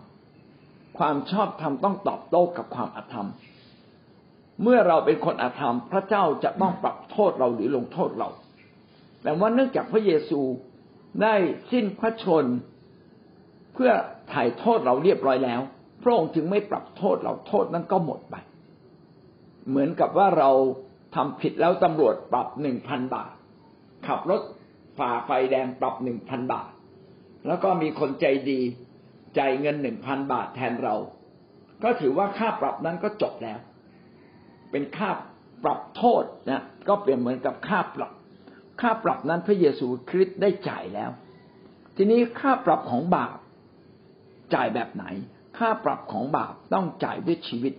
[0.98, 3.28] ความชอบธรรมต้องตอบโต้กับความอาธรรม
[4.62, 8.28] เมื่อเราเป็นคนอาธรรม พระเจ้าจะต้องปรับโทษเราหรือลงโทษเรา
[9.22, 10.40] แต่ว่าเนื่องจากพระเยซู
[11.22, 11.34] ได้
[11.72, 12.44] สิ้นพระชน
[13.74, 13.90] เพื่อ
[14.32, 15.60] ถ่ายโทษเราเรียบร้อยแล้ว
[16.02, 18.34] พระองค์จึงไม่ปรับโทษเราโทษนั้นก็หมดไป
[19.68, 20.50] เหมือนกับว่าเรา
[21.14, 23.32] ทำผิดแล้วตำรวจปรับหนึ่งพันบาท
[24.06, 24.40] ขับรถ
[24.98, 26.70] ฝ่าไฟแดงปรับหนึ่งพันบาท
[27.46, 28.60] แล้วก็มีคนใจดี
[29.38, 30.94] จ่ายเงินหนึ่งพันบาทแทนเรา
[31.82, 33.58] ก็ถือว่าค่าปรับนั้นก็จบแล้ว
[34.74, 35.10] เป็นค่า
[35.64, 38.12] ปรับโทษนะก็เปรียบเหมือนกับค่าปรับ
[38.80, 41.10] ค่าปรับนั้นพระเยซูคริสต์ได้จ่ายแล้ว
[41.96, 43.38] ทีนี้ค่าปรับของบาป
[44.54, 45.04] จ่ายแบบไหน
[45.58, 47.74] ค่าปรับของบาปต้องจ่ายด้วยชีวิต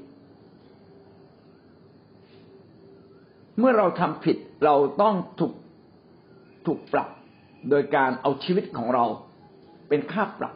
[3.59, 5.53] เมื่อเราทำผิดเราต้องถูก
[6.65, 7.09] ถูกปรับ
[7.69, 9.05] โดยการเอาชีวิตของเรา
[9.89, 10.55] เป็นค่าปรับ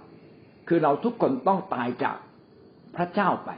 [0.67, 2.17] คือเราทุกคนต้องตายจาก
[2.95, 3.51] พระเจ้าไป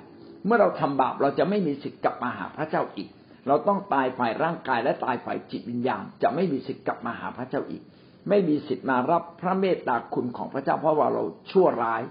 [0.45, 3.09] เมื่อเราทำบาปเราจะไม่มีสิทธิ์กลับมาหาพระเจ้าอีก
[3.47, 7.81] เราต้องตายฝ่ายร่างกายและตายฝ่ายจิตวิญญาณ จะไม่มีสิทธิ์กลับมาหาพระเจ้าอีก
[8.29, 12.01] ไม่มีสิทธิ์มารับพระเมตตาคุณของพระเจ้าเพราะว่าเราชั่วร้าย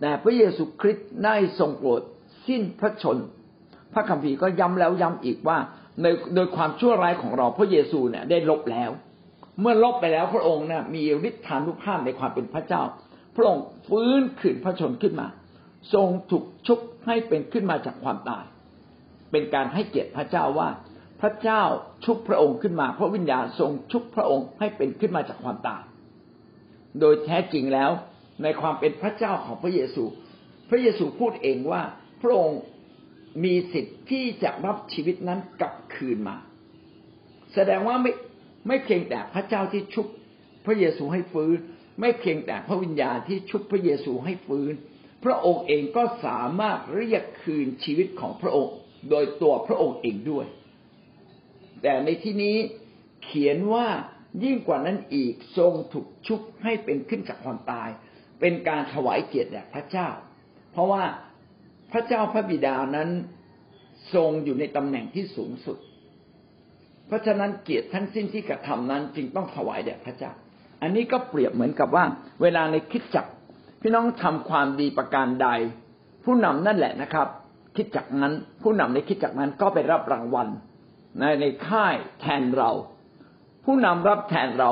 [0.00, 2.02] แต่พระเยซูคริสต์ได้ทรงโปรด
[2.46, 3.18] สิ้นพระชน
[3.92, 5.58] พระคัมภีร์ก็ย้ำแล้วย้ำอีกว่า
[6.02, 8.90] ในโดยความชั่วร้ายของเราพระเยซูเนี่ยได้ลบแล้ว
[9.60, 12.82] เมื่อลบไปแล้วพระองค์เนี่ยมีฤทธานุภาพในความเป็นพระเจ้า
[13.36, 15.26] พระองค์ฟื้นขืนพระชนขึ้นมา
[15.94, 18.44] ทรงถูกชุบให้เป็นขึ้นมาจากความตาย
[19.30, 20.68] เป็นการให้เกียรติพระเจ้าว่า
[21.20, 21.62] พระเจ้า
[22.04, 25.82] ชุบพระองค์ขึ้นมาเพราะวิญญาณทรงชุบพระองค์ให้เป็นขึ้นมาจากความตาย
[27.00, 27.90] โดยแท้จริงแล้ว
[28.42, 30.04] ในความเป็นพระเจ้าของพระเยซู
[30.70, 31.82] พระเยซูพูดเองว่า
[32.22, 32.60] พระองค์
[33.44, 36.36] มีสิทธิ์ที่จะรับชีวิตนั้นกลับคืนมา
[37.54, 38.12] แสดงว่าไม่
[38.68, 40.06] ไม่เพียงแต่พระเจ้าที่ชุบ
[40.66, 41.56] พระเยซูให้ฟื้น
[42.00, 44.72] ไม่เพียงแต่พระวิญญาณที่ชุบพระเยซูให้ฟื้น
[45.24, 48.74] พระองค์เองก็สามารถเรียกคืนชีวิตของพระองค์
[49.10, 50.46] โดยตัวพระองค์เองด้วย
[51.82, 52.56] แต่ในที่นี้
[53.24, 53.86] เขียนว่า
[54.44, 57.88] ยิ่งกว่านั้นอีกทรงถูกชุบให้เป็นขึ้นจากความตาย
[58.40, 60.08] เป็นการถวายเกียรติแด่พระเจ้า
[60.72, 61.04] เพราะว่า
[61.92, 63.08] พระเจ้าพระบิดานั้น
[64.14, 65.78] ทรงอยู่ในตำแหน่งที่สูงสุด
[67.06, 70.32] เพราะฉะนั้นเกียรติทั้งสิ้นที่กระทำนั้นจึงต้องถวายแด่พระเจ้า
[70.82, 72.04] อันนี้ก็เปรียบเหมือนกับว่า
[72.42, 73.26] เวลาในคิดจัก
[73.82, 75.48] พี่น้องทำความดีประการใด
[76.24, 77.26] ผู้นำนั่นแหละนะครับ
[77.76, 80.48] คิดจากนั้นผู้นำในคิดจากนั้นก็ไปรับรางวัล
[81.18, 82.70] ในในค่ายแทนเรา
[83.64, 84.70] ผู้นำรับแทนเรา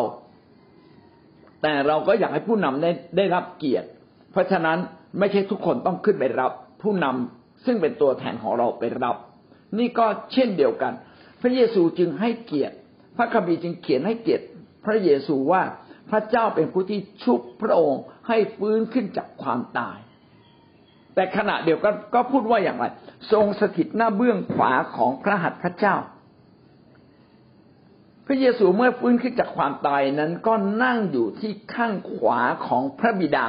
[1.62, 3.88] แต่เราก็อยากให้ผู้นำได้ได้รับเกียรติ
[4.32, 4.78] เพราะฉะนั้น
[5.18, 9.16] ไม่ใช่ทุกคนต้องขึ้นไปรับ ผู้นำซึ่งเป็นตัวแทนของเราไปรับ
[9.78, 10.92] นี่ก็เช่นเดียวกัน
[11.40, 12.76] พระเยซูจึงให้เกียรติ
[13.16, 14.44] พระคัมภีร์จึงเขียนให้เกียรติ
[14.84, 15.62] พระเยซูว่า
[16.10, 19.98] พระเจ้าเป็นผู้ที่ชุบพระองค์ให้ฟื้นขึ้นจากความตาย
[21.14, 22.84] แต่ขณะเดียวกันก็พูดว่าอย่างไร
[23.32, 25.96] ทรงสถิตหน้าเบื้องขวาของพระหัตถ์พระเจ้า
[28.26, 33.46] พระเยซูเมื่อฟื้นขึ้นจากความตายนั้นก็นั่งอยู่ที่ข้างขวาของพระบิดา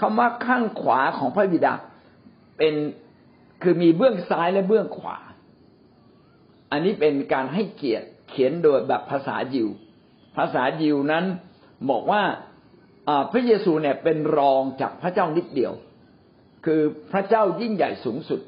[0.00, 1.72] คำว่าข้างขวาของพระบิดา
[2.58, 2.74] เป็น
[3.62, 5.18] คือมีเบื้องซ้ายและเบื้องขวา
[6.70, 9.68] อันนี้เป็นการให้เกียรติเขียนโดยแบบภาษายิว
[10.36, 11.24] ภาษายิวนั้น
[11.90, 12.22] บอกว่า
[13.32, 15.72] พระเยซูเนี่ยเป็นรองจากพระเจ้านิดเดียว
[16.64, 16.80] คือ
[17.12, 18.40] พระเจ้ายิ่งใหญ่สูงสุด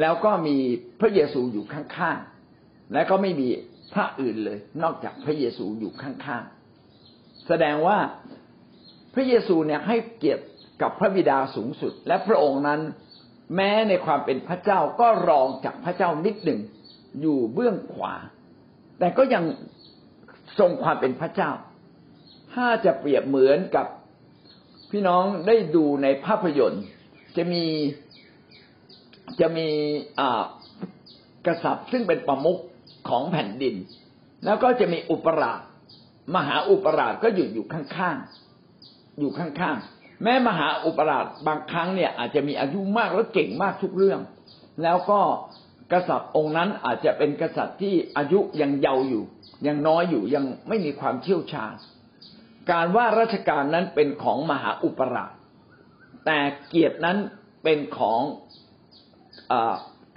[0.00, 0.56] แล้วก็มี
[1.00, 3.48] พระเยซูอยู่ข้างๆ และก็ไม่มี
[3.92, 7.98] พระอื่นเลย นอกจากพระเยซูอยู่ข้างๆ แสดงว่า
[9.14, 10.44] พระเยซูเนี่ยให้เกียรติ
[10.82, 12.80] กับพระบิดาสูงสุด และพระองค์นั้น
[13.54, 16.60] แม้ในความเป็นพระเจ้าก็รองจากพระเจ้านิดหนึ่ง
[17.20, 18.14] อยู่เบื้องขวา
[18.98, 19.44] แต่ก็ยัง
[20.58, 21.50] ทรงความเป็นพระเจ้า
[22.54, 23.86] ถ้าจะเปรียบเหมือนกับ
[24.90, 26.82] พี่น้องได้ดูในภาพยนตร์
[27.36, 27.64] จะมี
[29.40, 29.68] จะมี
[31.46, 32.58] กษัตริย์ซึ่งเป็นประมุข
[33.08, 33.74] ของแผ่นดิน
[34.44, 35.60] แล้วก็จะมีอุปราช
[36.36, 44.20] มหาอุปราชก็อยู่อยู่ข้างๆอยู่ข้างๆแม้มหาอุปราชบางครั้งเนี่ยอาจจะมีอายุมากและเก่งมากทุกเรื่อง
[44.82, 45.20] แล้วก็
[45.92, 49.22] กษัตริย์องค์นั้นอาจจะเป็นกษัตริย์ที่อายุยังเยาว์อยู่
[49.66, 51.74] ยังน้อยอยู่ยังไม่มีความเชี่ยวชาญ
[52.70, 55.32] การว่าราชการนั้นเป็นของมหาอุปราช
[56.26, 57.16] แต่เกียรตินั้น
[57.64, 58.20] เป็นของ
[59.52, 59.54] อ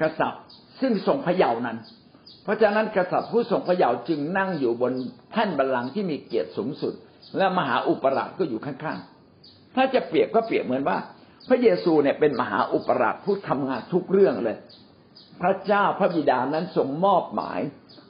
[0.02, 0.44] กษัตริย์
[0.82, 1.78] ซึ่งทรงพระเยาว์นั้น
[2.44, 4.94] เพราะฉะนั้นกษัตริย์ผู้ทรงพระเยาว์จึงนั่งอยู่บน
[5.32, 6.94] แท่นบัลลังก์ที่มีเกียรติสูงสุด
[7.38, 10.98] และมหาอุปราชก็อยู่ข้างๆ ถ้าจะเปรียบก็เปรียบเหมือนว่า
[11.50, 14.58] พระเยซูเนี่ยเป็นมหาอุปราชผู้ทำงานทุกเรื่องเลย
[15.42, 17.60] พระเจ้าพระบิดานั้นทรงมอบหมาย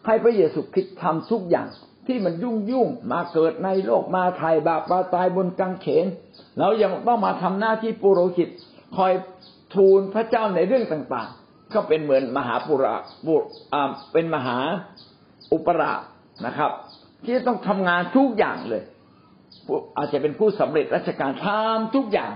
[0.06, 1.68] ให้พระเยซูคริสต์ทำทุกอย่าง
[2.08, 6.06] ที่มันยุ่งยุ่งมาเกิดในโลกมาไถ่บาปมาตายบนกางเขน
[6.58, 8.50] แล้วยังต้องมาทำหน้าที่ปุโรหิต
[8.98, 9.14] คอย
[9.74, 13.36] ทูลพระเจ้าในเรื่องต่างๆ ก็เป็นเหมือนมหาปุระบุ
[14.14, 14.58] เป็นมหา
[15.54, 16.02] อุปราช
[16.46, 16.72] นะครับ
[17.26, 18.84] ที่ต้องทำงานทุกอย่างเลย
[19.98, 22.32] อาจจะเป็นผู้สำเร็จราชการทำทุกอย่าง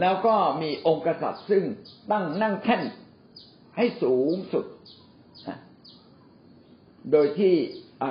[0.00, 1.62] แล้วก็มีองค์กษัตริย์ซึ่ง
[2.10, 2.82] ตั้งนั่งแท่น
[3.76, 4.66] ให้สูงสุด
[7.12, 7.54] โดยที่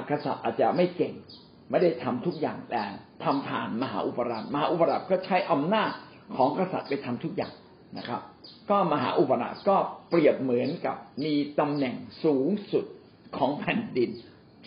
[0.09, 1.13] กษัตริย์อาจจะไม่เก่ง
[1.69, 2.83] ไม่ได้ทำทุกอย่างแต่
[3.23, 5.91] ทำผ่านมหาอุปราชมหาอุปราชก็ใช้อำนาจ
[6.35, 7.53] ของกษัตริย์ไปทำทุกอย่าง
[7.97, 8.21] นะครับ
[8.69, 9.77] ก็มหาอุปราชก็
[10.09, 12.85] เปรียบเหมือนกับมีตำแหน่งสูงสุด
[13.37, 14.09] ของแผ่นดิน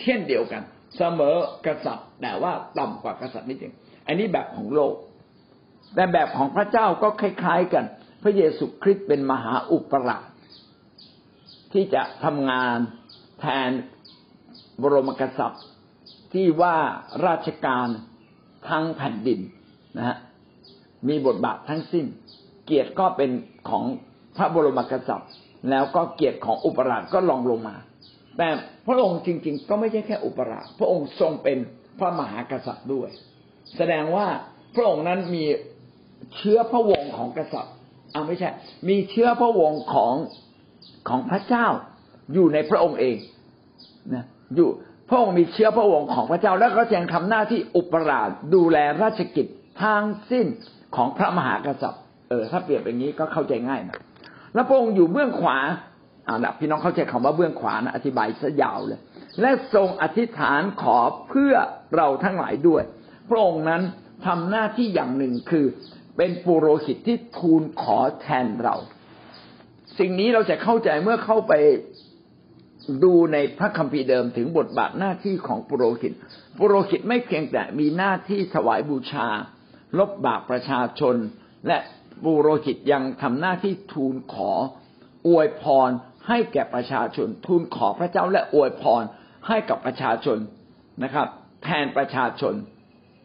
[0.01, 0.63] เช่นเดียวกัน
[0.97, 3.75] เสมอกษัตริย์แต่ว่าต่ำกว่ากษัตริย์นิดหนึ่ง
[4.07, 4.95] อันนี้แบบของโลก
[5.95, 7.85] แต่แบบของพระเจ้าก็คล้าย ๆ กัน
[8.23, 10.25] พระเยซูคริสต์เป็นมหาอุปราช
[11.73, 12.77] ที่จะทำงาน
[13.41, 13.71] แทน
[14.83, 15.65] บรมกษัตริย์
[16.33, 16.77] ที่ว่า
[17.27, 17.89] ราชการ
[18.69, 19.41] ทั้งแผ่นดิน
[19.97, 20.17] นะฮะ
[21.09, 22.07] มีบทบาททั้งสิ้น
[22.67, 23.31] เกียรติก็เป็น
[23.69, 23.85] ของ
[24.37, 25.31] พระบรมกษัตริย์
[25.71, 27.77] แล้วก็เกียรติของอุปราชก็ลองลงมา
[28.37, 28.49] แต่
[28.87, 31.59] พระองค์จริง ๆ ก็ไม่ใช่แค่อุปราชพระองค์ทรงเป็น
[31.99, 33.09] พระมหากษัตริย์ด้วย
[33.77, 34.27] แสดงว่า
[34.75, 35.45] พระองค์นั้นมี
[36.37, 37.75] เชื้อพระวงศ์ของกษัตริย์
[38.15, 38.51] อ่าไม่ใช่
[38.89, 40.15] มีเชื้อพระวงศ์ของ
[41.09, 41.67] ของพระเจ้า
[42.33, 43.17] อยู่ในพระองค์เอง
[44.15, 44.25] นะ
[44.57, 44.69] อยู่
[45.09, 49.47] พระองค์มีเชื้อพระองค์ของพระเจ้าแล้วก็ยังทำหน้าที่อุปราชดูแลราชกิจ
[49.83, 50.47] ทางสิ้น
[50.97, 53.99] ของพระมหากษัตริย์เออถ้าเปรียบอย่างนี้ก็เข้าใจง่ายนะ
[54.55, 55.59] แล้วพระองค์อยู่เบื้องขวา
[56.27, 59.01] อ่านะพี่น้องเข้าใจคำว่าเบื้องขวานะอธิบายซะยาวเลย
[59.41, 60.99] และทรงอธิษฐานขอ
[61.29, 61.55] เพื่อ
[61.97, 62.83] เราทั้งหลายด้วย
[63.29, 63.83] พระองค์นั้น
[64.27, 65.67] ทำหน้าที่อย่างหนึ่งคือ
[66.17, 68.77] เป็นปุโรหิตที่ทูลขอแทนเรา
[69.99, 71.53] สิ่งนี้เราจะเข้าใจเมื่อเข้าไป
[73.05, 76.13] ดูในพระคัมภีร์เดิมถึงบทบาทหน้าที่ของปุโรหิต
[76.59, 79.29] ปุโรหิตไม่เพียงแต่มีหน้าที่ถวายบูชา
[79.99, 81.17] ลบบาปประชาชน
[81.67, 81.79] และ
[82.25, 84.51] ปุโรหิตยังทำหน้าที่ทูลขอ
[85.29, 85.91] อวยพร
[86.29, 89.03] ให้แก่ประชาชน ทูลขอพระเจ้าและอวยพร
[89.49, 90.39] ให้กับประชาชน
[91.03, 91.27] นะครับ
[91.65, 92.55] แทนประชาชน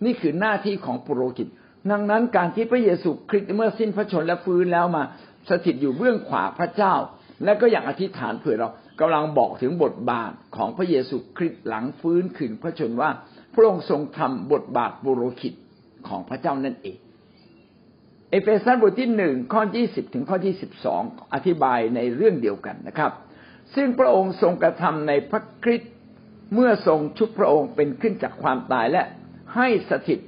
[0.05, 1.47] นี่คือหน้าที่ของปุโรหิต
[1.91, 5.03] ดังนั้นการที่พระเยซูคริสต์เมื่อสิ้นพระชนและฟื้นแล้วมา
[5.49, 6.93] สถิตอยู่เบื้องขวาพระเจ้า
[7.43, 13.09] และก็อย่างอธิษฐานเผื่อเรากำลังบอกถึงบทบาทของพระเยซูคริสต์หลังฟื้นขึ้นพระชนว่า
[13.53, 15.53] พระองค์ทรงทำบทบาทบุโรหิต
[16.07, 16.97] ของพระเจ้านั่นเอง
[18.29, 21.01] เอเฟซัสบทที่หนึ่งข้อยี่สิบถึงข้อที่สิบสอง
[21.33, 23.11] อธิบายในเรื่องเดียวกันนะครับ
[23.75, 25.91] ซึ่งพระองค์ทรงกระทำในพระคริสต์
[26.53, 29.03] เมื่อทรงชุบพระองค์เป็นขึ้นจากความตายและ
[29.55, 30.19] ให้สถิต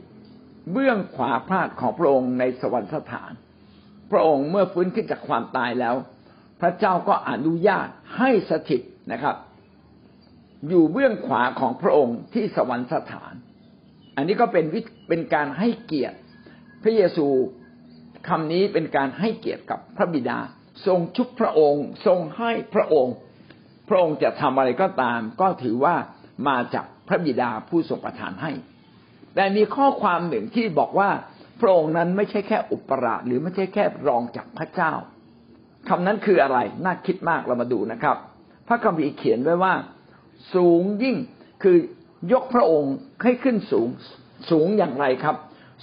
[0.72, 3.32] เบื้องขวาพาดของพระองค์ในสวรรคสถาน
[4.12, 5.96] พระองค์เมื่อฟื้นขึ้นจากความตายแล้ว
[6.62, 7.88] พระเจ้าก็อนุญาต
[8.18, 9.36] ให้สถิตนะครับ
[10.70, 13.34] อยู่เบื้องขวาของพระองค์ที่สวรรคสถาน
[14.16, 14.66] อันนี้ก็เป็น
[15.10, 16.18] เป็นการให้เกียรติ
[16.84, 17.28] พระเยซู
[18.28, 20.40] คำนี้เป็นการให้เกียรติกับพระบิดา
[20.88, 23.16] ทรงชุบพระองค์ ทรงให้พระองค์
[23.90, 25.96] พระองค์จะทำอะไรก็ตาม ก็ถือว่า
[26.48, 28.52] มาจากพระบิดาผู้ทรงประทานให้
[29.36, 31.10] แต่มีข้อความหนึ่งที่บอกว่า
[31.60, 34.94] พระองค์นั้นไม่ใช่แค่อุปราชหรือไม่ใช่แค่รองจากพระเจ้า
[35.90, 38.18] คำนั้นคืออะไร น่าคิดมากเรามาดูนะครับ
[38.68, 39.74] พระคัมภีร์เขียนไว้ว่า
[40.54, 41.16] สูงยิ่ง
[41.64, 41.78] คือ
[42.34, 43.88] ยกพระองค์ให้ขึ้นสูง
[44.50, 45.36] สูงอย่างไรครับ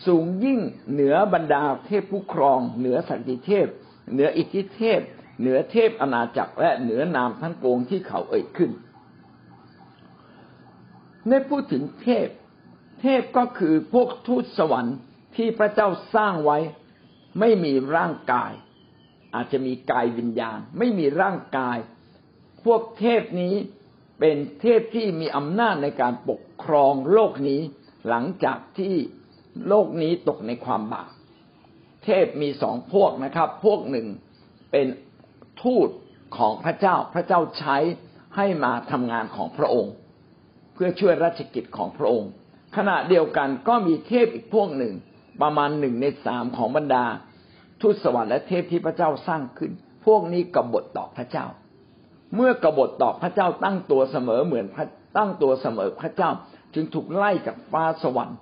[0.06, 0.58] สูงยิ่ง
[0.92, 3.66] เหนือบรรดาเทพผู้ครอง เหนือสันติเทพ
[4.12, 5.00] เหนืออิทธิเทพ
[5.40, 8.70] เหนือเทพอาณาจักรและเหนือนามทั้งปวงที่เขาเอ่ยขึ้น
[11.28, 12.28] ในพูดถึงเทพ
[13.00, 14.96] เทพก็คือพวกทูตสวรรค์
[15.36, 16.58] ที่พระเจ้าสร้างไว้
[17.40, 18.52] ไม่มีร่างกาย
[19.34, 21.78] อาจจะมีกายวิญญาณ ไม่มีร่างกาย
[22.64, 23.54] พวกเทพนี้
[24.20, 27.60] เป็นเทพที่มีอำนาจในการปกครองโลกนี้
[28.08, 28.94] หลังจากที่
[29.68, 31.10] โลกนี้ตกในความบาป
[32.04, 34.06] เทพมีสองพวกนะครับ พวกหนึ่ง
[34.70, 34.86] เป็น
[35.62, 35.88] ทูต
[36.36, 37.76] ของพระเจ้าพระเจ้าใช้
[38.36, 39.94] ให้มาทำงานของพระองค์
[40.74, 42.30] เพื่อช่วยราชกิจของพระองค์
[42.76, 44.94] ขณะเดียวกันก็มีเทพอีกพวกหนึ่ง
[45.40, 47.04] ประมาณหนึ่งในสามของบรรดา
[47.80, 49.72] ทูตสวรรค์และเทพที่พระเจ้าสร้างขึ้น
[50.06, 51.46] พวกนี้กบฏต่อพระเจ้า
[52.34, 54.66] เมื่อกบฏต่อพระเจ้าตั้งตัวเสมอเหมือน
[55.16, 56.30] ตั้งตัวเสมอพระเจ้า
[56.74, 58.38] จึงถูกไล่จากฟ้าสวรรค์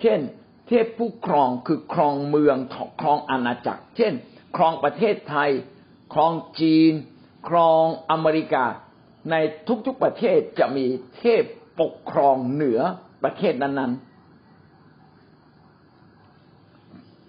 [0.00, 0.20] เช่น
[0.68, 2.56] เทพผู้ครองคือครองเมือง
[3.00, 4.12] ครองอาณาจักร เช่น
[4.56, 5.50] ครองประเทศไทย
[6.14, 6.92] ครองจีน
[7.48, 8.64] ครองอเมริกา
[9.30, 9.34] ใน
[9.86, 10.86] ทุกๆประเทศจะมี
[11.18, 11.42] เทพ
[11.80, 12.80] ปกครองเหนือ
[13.24, 14.13] ประเทศนั้นๆ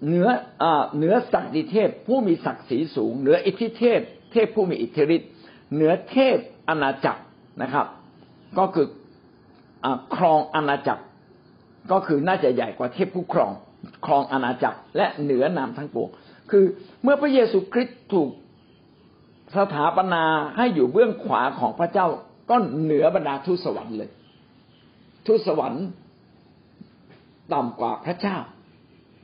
[0.04, 0.28] เหนือ
[0.96, 4.00] เหนือศักดิเทพผู้มีศักดิ์ศรีสูง เหนืออิทธิเทพ
[4.32, 5.30] เทพผู้มีอิทธิฤทธิ์
[5.74, 6.36] เหนือเทพ
[6.68, 7.22] อาณาจักร
[7.62, 7.86] นะครับ
[8.58, 8.86] ก็คือ
[9.84, 11.04] อครองอาณาจักร
[11.92, 13.52] ก็คือน่าจะใหญ่กว่าเทพผู้ครอง
[14.06, 16.08] ครองอาณาจักร และเหนือนามทั้งปวง
[16.50, 16.64] คือ
[17.02, 18.30] เมื่อพระเยซูคริสต์ถูก
[19.56, 20.24] สถาปนา
[20.56, 22.06] ให้อยู่เบื้องขวาของพระเจ้า
[22.50, 24.10] ก็เหนือบรรดาทูตสวรรค์เลย
[25.26, 25.84] ทูตสวรรค์
[27.52, 28.36] ต่ำกว่าพระเจ้า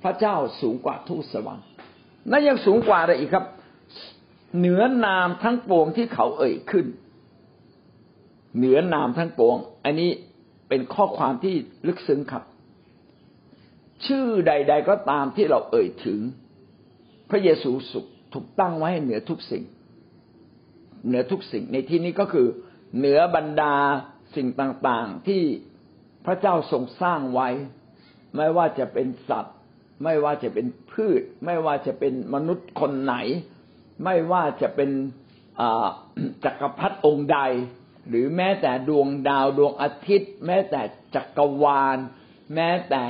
[0.02, 1.66] พระเจ้าสูงกว่าทูตสวรรค์
[2.30, 3.44] นั่นยังสูงกว่าอะไรอีกครับ
[4.58, 6.86] เหนือนามทั้งปวงที่เขาเอ่ยขึ้น
[8.56, 10.10] เหนือนามทั้งปวง อันนี้
[10.68, 11.54] เป็นข้อความที่
[11.86, 12.44] ลึกซึ้งครับ
[14.06, 16.20] ชื่อใด ๆ ก็ตามที่เราเอ่ยถึง
[17.30, 19.64] พระเยซูสุขถูกตั้งไว้เหนือทุกสิ่ง
[21.06, 22.46] เหนือทุกสิ่งในที่นี้ก็คือ
[22.96, 23.74] เหนือบรรดา
[24.36, 25.42] สิ่งต่างๆที่
[26.26, 27.48] พระเจ้าทรงสร้างไว้
[28.36, 29.56] ไม่ว่าจะเป็นสัตว์
[30.04, 33.14] ไม่ว่าจะเป็นพืช ไม่ว่าจะเป็นมนุษย์คนไหน
[34.04, 34.90] ไม่ว่าจะเป็น
[36.44, 37.38] จักรพรรดิองค์ใด
[38.08, 40.80] หรือแม้แต่ดวงดาวดวงอาทิตย์ แม้แต่
[41.14, 41.98] จักรวาล
[42.54, 43.02] แม้แต่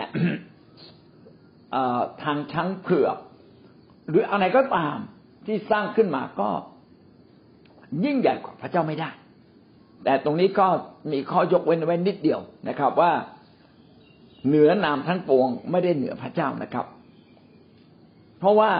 [2.22, 3.16] ทางช้างเผือก
[4.08, 4.96] หรืออะไรก็ตาม
[5.46, 6.50] ที่สร้างขึ้นมาก็
[8.04, 9.10] ยิ่งใหญ่กว่าพระเจ้าไม่ได้
[10.04, 10.66] แต่ตรงนี้ก็
[11.12, 13.12] มีข้อยกเว้นไว้นิดเดียวนะครับว่า
[14.46, 16.86] เหนือนามทั้งปวงไม่ได้เหนือพระเจ้านะครับ
[18.38, 18.70] เพราะว่า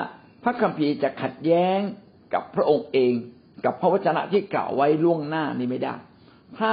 [0.45, 1.79] พระคัมภีร์จะขัดแย้ง
[2.35, 3.13] กับพระองค์เอง
[3.65, 5.95] กับพระวจนะที่กล่าวไว้ล่วงหน้านี้ไม่ได้
[6.59, 6.73] ถ้า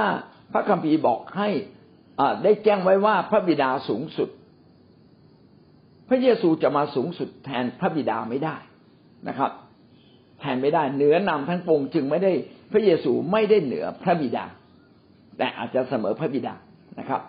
[0.52, 1.48] พระคัมภีร์บอกให้
[2.42, 4.28] ได้แจ้งไว้ว่าพระบิดาสูงสุด
[6.08, 8.56] พระเยซูจะมาสูงสุดแทนพระบิดาไม่ได้
[9.28, 9.50] นะครับ
[10.40, 12.32] แทนไม่ได้เหนือนำทั้งปวงจึงไม่ได้
[12.72, 14.44] พระเยซูไม่ได้เหนือพระบิดา
[15.38, 16.54] แต่อาจจะเสมอพระบิดา
[16.98, 17.22] นะครับ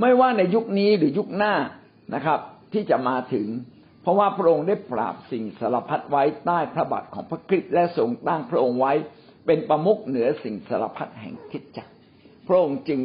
[0.00, 1.54] ไม่ว่าในยุคนี้หรือยุคหน้า
[2.14, 2.40] นะครับ
[2.72, 3.46] ที่จะมาถึง
[4.02, 8.92] เพราะว่าพระองค์ได้ปราบสิ่งสารพัดไว้ใต้พระบาทของพระคริสต์และทรงตั้งพระองค์ไว้
[9.46, 11.92] เป็นประมุขเหนือสิ่งสารพัดแห่งคิดจักร
[12.48, 13.00] พระองค์จึง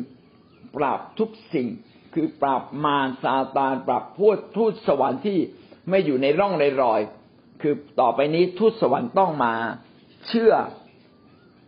[0.75, 1.67] ปราบทุกสิ่ง
[2.13, 5.39] คือปราบมารซาตาน ปราบพวกทูตสวรรค์ที่
[5.89, 7.01] ไม่อยู่ในร่องในรอย
[7.61, 9.53] คือต่อไปนี้ทูตสวรรค์ต้องมา
[10.27, 10.53] เชื่อ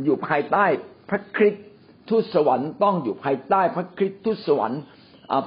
[0.03, 0.65] อยู่ภายใต้
[1.09, 1.65] พระคริสต์
[2.09, 4.82] ทูตสวรรค์ต้องอยู่ภายใต้พระคริสต์ทูตสวรรค์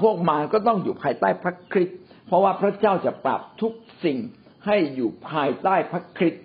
[0.02, 3.72] พวกมารก็ต้องอยู่ภายใต้พระคริสต์เพราะว่าพระเจ้าจะปรับทุก
[4.04, 4.18] สิ่ง
[4.66, 6.44] ให้อยู่ภายใต้พระคริสต์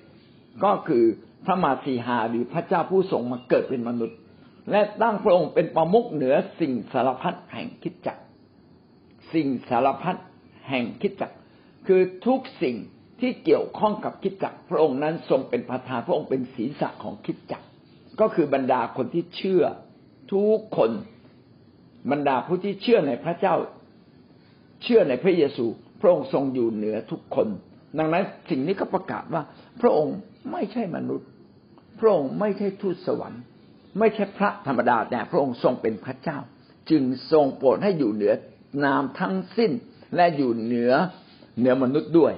[0.64, 1.04] ก็คือ
[1.46, 4.18] พระมาสีหาหรือพระเจ้าผู้ทรงมาเกิดเป็นมนุษย์
[4.72, 8.18] และตั้งพระองค์เป็นประมุขเหนือสิ่งสารพัดแห่งคิดจัก
[9.34, 10.18] สิ่งสารพัด
[10.70, 11.32] แห่งคิดจัก
[11.88, 12.76] คือทุกสิ่ง
[13.20, 17.64] ที่เกี่ยวข้องกับคิดจักพระองค์นั้นทรงเป็นประธานพระองค์เป็นศีรษะของคิดจัก
[18.20, 19.64] ก็คือบรรดาคนที่เชื่อ
[20.34, 20.92] ทุกคน
[22.12, 23.56] บรรดาผู้ที่เชื่อในพระเจ้า
[24.84, 25.66] เชื่อในพระเยซู
[26.02, 27.48] พระองค์ทรงอยู่เหนือทุกคน
[27.98, 29.42] ดังนั้นสิ่งนี้ก็ประกาศว่า
[29.82, 30.18] พระองค์
[30.52, 31.28] ไม่ใช่มนุษย์
[32.00, 33.42] พระองค์ไม่ใช่ทูตสวรรค์
[34.00, 36.38] ไม่ใช่พระธรรมดาแต่พระองค์ทรงเป็นพระเจ้า
[36.90, 38.34] จึงทรงโปรดให้อยู่เหนือ
[38.86, 39.72] นามทั้งสิ้น
[40.16, 40.92] และอยู่เหนือ
[41.60, 42.34] เหนือมนุษย์ด้วย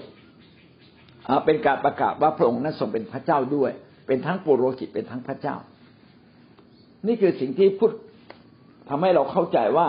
[1.45, 3.71] เป็นการประกาศว่าพระองค์นั้นทรงเป็นพระเจ้าด้วย
[4.07, 5.55] เป็นทั้งปุโรหิตเป็นทั้งพระเจ้า
[7.07, 7.91] นี่คือสิ่งที่พูด
[8.89, 9.87] ทำให้เราเข้าใจว่า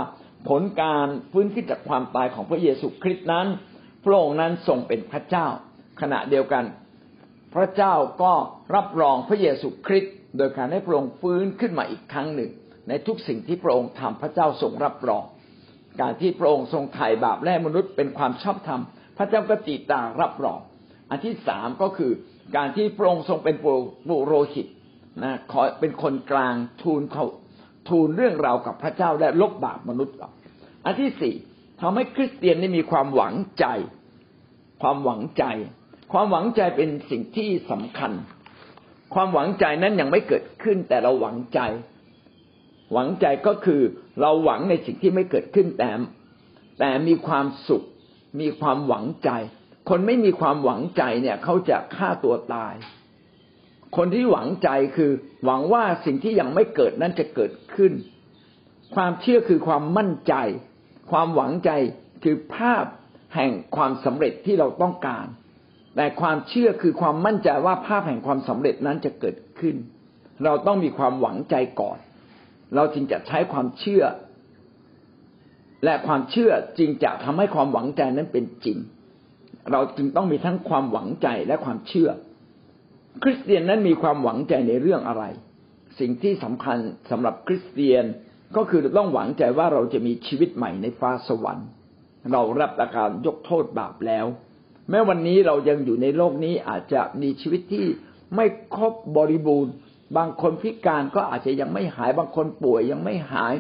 [0.48, 3.46] ผลการฟื้นขึ้นจากความตายของพระเยซูคริสต์นั้น
[4.05, 5.46] พระองค์นั้นทรงเป็นพระเจ้า
[6.01, 6.64] ขณะเดียวกัน
[7.55, 8.32] พระเจ้าก็
[8.74, 12.51] รับรองพระเยซูคริสต์โดยการให้พระองค์ฟื้นขึ้นมาอีกครั้งหนึ่ง
[12.88, 15.24] ในทุกสิ่งที่พระองค์ทำพระเจ้าทรงรับรอง
[16.01, 18.82] การที่พระองค์ทรงไถ่บาปและมนุษย์เป็นความชอบธรรม
[19.18, 20.61] พระเจ้าก็ติตารับรอง
[21.11, 22.12] อันที่สามก็คือ
[22.57, 23.57] การที่พระองค์ทรงเป็น
[24.09, 24.66] ปุโรหิต
[25.24, 27.24] นะขอเป็นคนกลางทูลเขา
[27.89, 30.31] ทูลเรื่องราวกับพระเจ้าและลบบาปมนุษย์เรา
[30.85, 31.35] อันที่สี่
[31.81, 33.66] ทำให้คริสเตียนได้มีความหวังใจ
[34.83, 35.45] ความหวังใจ
[36.12, 38.12] ความหวังใจเป็นสิ่งที่สำคัญ
[39.14, 41.61] ความหวังใจนั้นยังไม่เกิดขึ้นแต่เราหวังใจ
[42.93, 43.81] หวังใจก็คือ
[44.20, 45.91] เราหวังในสิ่งที่ไม่เกิดขึ้นแต่
[46.78, 47.83] แต่มีความสุข
[48.41, 49.31] มีความหวังใจ
[49.89, 52.74] คนไม่มีความหวังใจเนี่ยเขาจะฆ่าตัวตาย
[53.97, 55.11] คนที่หวังใจคือ
[55.45, 57.93] หวังว่าสิ่งที่ยังไม่เกิดนั้นจะเกิดขึ้น
[58.95, 60.34] ความเชื่อคือความมั่นใจ
[61.11, 61.70] ความหวังใจ
[62.24, 62.84] คือภาพ
[63.34, 65.26] แห่งความสำเร็จที่เราต้องการ
[65.97, 69.76] แต่ความเชื่อคือความมั่นใจว่าภาพแห่งความสำเร็จนั้นจะเกิดขึ้น
[70.45, 71.99] เราต้องมีความหวังใจก่อน
[72.74, 74.05] เราจึงจะใช้ความเชื่อ
[75.84, 78.78] และความเชื่อจึงจะทำให้ความหวังใจนั้นเป็นจริง
[79.72, 82.11] เราจึงต้องมีทั้งความหวังใจและความเชื่อ
[83.22, 85.24] คริสเตียนนั้นมีความหวังใจในเรื่องอะไร
[85.98, 86.78] สิ่งที่สำคัญ
[87.11, 88.04] สำหรับคริสเตียน
[88.56, 91.68] ก็คือต้องหวังใจว่าเราจะมีชีวิตใหม่ในฟ้าสวรรค์
[92.32, 94.26] เรารับอาการยกโทษบาปแล้ว
[94.90, 97.86] แม้วันนี้เรายังอยู่ในโลกนี้อาจจะมีชีวิตที่
[98.34, 99.72] ไม่ครบบริบูรณ์
[100.16, 103.54] บางคนพิการก็อาจจะยังไม่หาย บางคนป่วยยังไม่หาย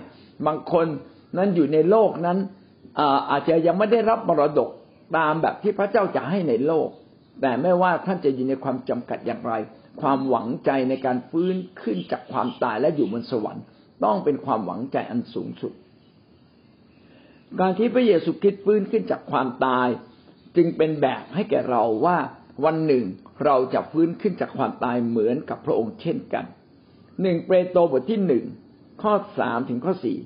[0.46, 0.86] บางคน
[1.36, 2.38] นั้นอยู่ในโลกนั้น
[3.30, 4.70] อาจจะยังไม่ได้รับมรดก
[5.16, 6.88] ตามแบบที่พระเจ้าจะให้ในโลก
[7.40, 9.54] แต่ไม่ว่าท่านจะอยู่ในความจำกัดอย่างไร
[10.00, 13.64] ความหวังใจในการฟื้นขึ้นจากความตายและอยู่บนสวรรค์
[14.04, 15.72] ต้องเป็นความหวังใจอันสูงสุด
[17.60, 19.88] การที่พระเยซูคริสต์ฟื้นขึ้นจากความตาย
[20.56, 22.18] จึงเป็นแบบให้แก่เราว่า
[22.64, 23.04] วันหนึ่ง
[23.44, 26.44] เราจะฟื้นขึ้นจากความตายเหมือนกับพระองค์เช่นกัน
[27.22, 28.44] หนึ่งเปโตรบทที่หนึ่ง
[29.02, 30.18] ข้อสามถึงข้อสี่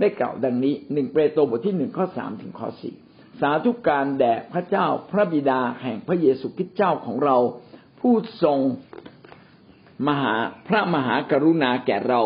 [0.00, 2.94] ได้กล่าวดังนี้หนึ่งเปโตรบทที่หนึ่งข้อสามถึงข้อสี่
[3.40, 7.36] สาธุการแด่พระเจ้าพระบิดาแห่งพระเยซูคริสต์เจ้าของเรา
[8.00, 8.58] ผู้ทรง
[10.08, 10.34] มหา
[10.68, 12.22] พระมหากรุณาแก่เรา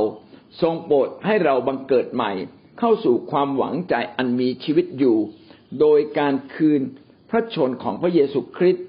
[0.63, 2.33] ทรงโปรดให้เราบังเกิดใหม่
[2.79, 5.17] เข้าสู่ความหวังใจอันมีชีวิตอยู่
[5.81, 6.81] โดยการคืน
[7.31, 8.85] พระชนของพระเยซูคริสต์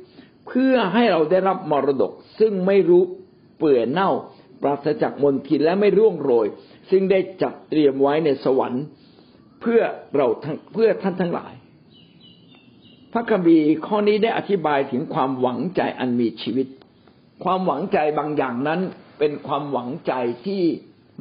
[0.48, 3.04] เพื่อให้เราได้รับมรดกซึ่งไม่รู้
[3.58, 4.10] เปื่อยเน่า
[4.62, 6.48] ปราศจากมลทินและไม่ร่วงโรย
[6.90, 8.84] ซึ่งได้จัดเตรียมไว้ในสวรรค์
[9.62, 9.82] เพื่อ
[10.16, 10.28] เรา
[10.74, 11.54] เพื่อท่านทั้งหลาย
[13.18, 16.68] พระคัมภีร์ข้อนี้ได้อธิบายถึงความหวังใจอันมีชีวิต
[17.44, 18.82] ความหวังใจบางอย่างนั้น
[19.20, 20.14] เป็นความหวังใจ
[20.46, 20.64] ที่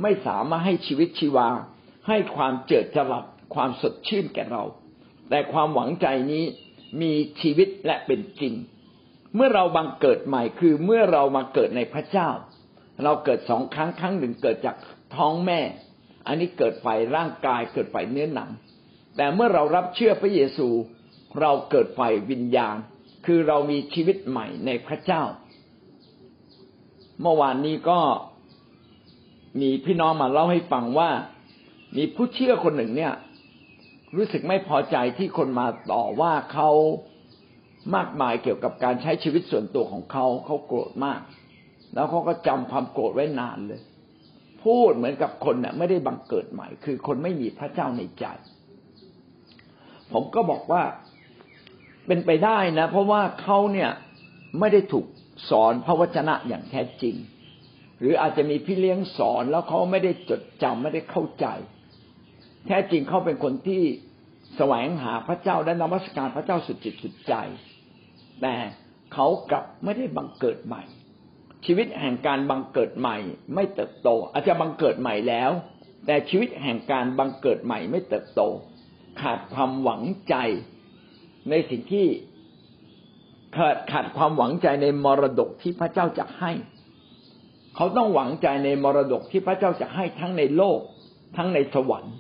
[0.03, 1.49] ไม่สามารถให้ชีวิตชีวา
[2.09, 3.25] ให้ความเจิดจรัส
[3.55, 4.65] ความสดชื่นแก่เรา
[5.31, 6.45] แต่ความหวังใจนี้
[7.03, 8.55] มีชีวิตและเป็นจริง
[9.35, 12.29] เมื่อเราบังเกิดใหม่คือเมื่อเรามาเกิดในพระเจ้า
[13.05, 14.77] เราเกิดสองครั้งครั้งหนึ่งเกิดจาก
[15.17, 15.61] ท้องแม่
[16.27, 18.51] อันนี้เกิดฝ่ายร่างกายเกิดฝ่ายเนื้อหนัง
[19.17, 20.69] แต่เมื่อเรารับเชื่อพระเยซู
[21.41, 22.77] เราเกิดฝ่ายวิญญาณ
[23.27, 25.23] คือเรามีชีวิตใหม่ในพระเจ้า
[27.21, 27.99] เมื่อวานนี้ก็
[29.61, 31.11] มีพี่น้องมาเล่าให้ฟังว่า
[31.97, 33.13] มีผู้เชื่อคนหนึ่งเนี่ย
[34.17, 36.71] รู้สึกไม่พอใจที่คนมาต่อว่าเขา
[37.97, 41.21] มากมายเกี่ยวกับการใช้ชีวิตส่วนตัวของเขาเขาโกรธมาก
[41.95, 43.81] แล้วเขาก็จำความโกรธไว้นานเลย
[44.65, 48.25] พูดเหมือนกับคนเนี่ยไม่ได้บังเกิดใหม่ คือคนไม่มีพระเจ้าในใจ
[50.13, 50.83] ผมก็บอกว่า
[52.07, 53.91] เป็นไปได้นะ เพราะว่าเขาเนี่ย
[54.59, 55.07] ไม่ได้ถูก
[55.51, 57.17] สอนพระวจนะอย่างแท้จริง
[58.01, 61.47] หรืออาจจะมีพี่เลี้ยงสอนแล้วเขาไม่ได้จดจำไม่ได้เข้าใจ
[62.67, 63.83] แท้จริงเขาเป็นคนที่
[64.57, 67.35] แสวงหาพระเจ้าและนมัสการพระเจ้าสุดจิตสุดใจ
[68.43, 68.55] แต่
[69.15, 70.83] เขากลับไม่ได้บังเกิดใหม่
[71.67, 73.17] ชีวิตแห่งการบังเกิดใหม่
[73.55, 75.51] ไม่เติบโต อาจจะบังเกิดใหม่แล้ว
[76.07, 78.43] แต่ชีวิตแห่งการบังเกิดใหม่ไม่เติบโต
[79.21, 80.35] ขาดความหวังใจ
[81.51, 82.07] ในสิ่งที่
[83.57, 86.53] ขาดขาดความหวังใจในมรดกที่พระเจ้าจะให้
[87.77, 90.79] เขาต้องหวังใจในมรดกที่พระเจ้าจะให้ทั้งในโลก
[91.37, 92.15] ทั้งในสวรรค์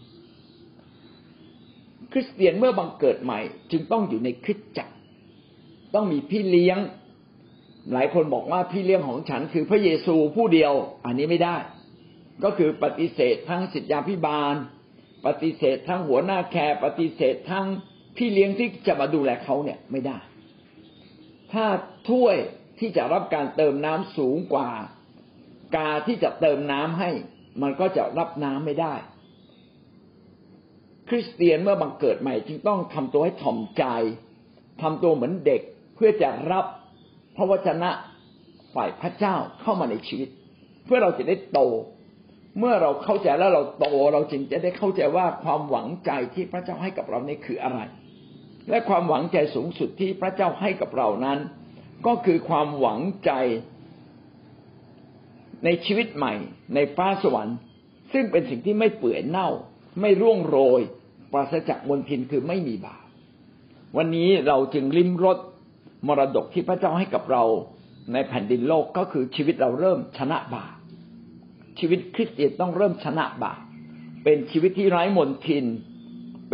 [2.13, 4.95] คริสเตียนเมื่อบังเกิดใหม่ จึงต้องอยู่ในคริสตจักร
[5.95, 6.79] ต้องมีพี่เลี้ยง
[7.93, 10.73] หลายคนบอกว่าพี่เลี้ยงของฉันคือพระเยซูผู้เดียว
[11.05, 11.57] อันนี้ไม่ได้
[12.45, 14.55] ก็คือปฏิเสธทั้งสิทธยาพิบาล
[15.27, 17.67] ปฏิเสธทั้งหัวหน้าแคร์ปฏิเสธทั้ง
[18.17, 20.19] พี่เลี้ยงที่จะมาดูแลเขาเนี่ยไม่ได้
[21.53, 21.67] ถ้า
[22.11, 22.37] ถ้วย
[22.81, 24.71] ที่จะรับการเติมน้ำสูงกว่า
[25.77, 27.11] กาที่จะเติมน้ำให้
[27.63, 28.95] มันก็จะรับน้ำไม่ได้
[31.09, 33.85] คริสเตียนเมื่อบังเกิดใหม่ จึงต้องทำตัวให้ถ่อมใจ
[34.83, 35.63] ทำตัวเหมือนเด็ก
[35.95, 36.65] เพื่อจะรับ
[37.37, 37.91] พระวจนะ
[38.75, 40.29] ฝ่ายพระเจ้าเข้ามาในชีวิต
[40.85, 41.61] เพื่อเราจะได้โต
[42.59, 47.81] เมื่อเราเข้าใจแล้วเราโต เราจึงจะได้เข้าใจว่าความหวังใจที่พระเจ้าให้กับเรานี่คืออะไร
[48.69, 51.39] และความหวังใจสูงสุดที่พระเจ้าให้กับเรานั้น
[52.07, 53.31] ก็คือความหวังใจ
[55.65, 56.35] ในชีวิตใหม่
[56.75, 57.57] ในฟ้าสวรรค์
[58.13, 59.49] ซึ่งเป็นสิ่งที่ไม่เปื่อยเน่า
[60.01, 60.81] ไม่ร่วงโรย
[61.33, 63.05] ปราศจากมลทินคือไม่มีบาป
[63.97, 65.39] วันนี้เราจึงลิ้มรส
[66.07, 67.45] มรดกที่พระเจ้าให้กับเรา
[68.13, 70.75] ในแผ่นดินโลกก็คือชีวิตเราเริ่มชนะบาป
[71.79, 73.61] ชีวิตคริสเตียนต้องเริ่มชนะบาป
[74.25, 75.65] เป็นชีวิตที่ไร้มนทิน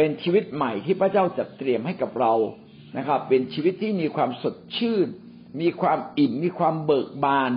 [0.03, 2.35] เป็นชีวิตใหม่ที่พระเจ้าจัดเตรียมให้กับเรา
[2.97, 5.07] นะครับ เป็นชีวิตที่มีความสดชื่น
[5.61, 7.51] มีความอิ่ม มีความเบิกบาน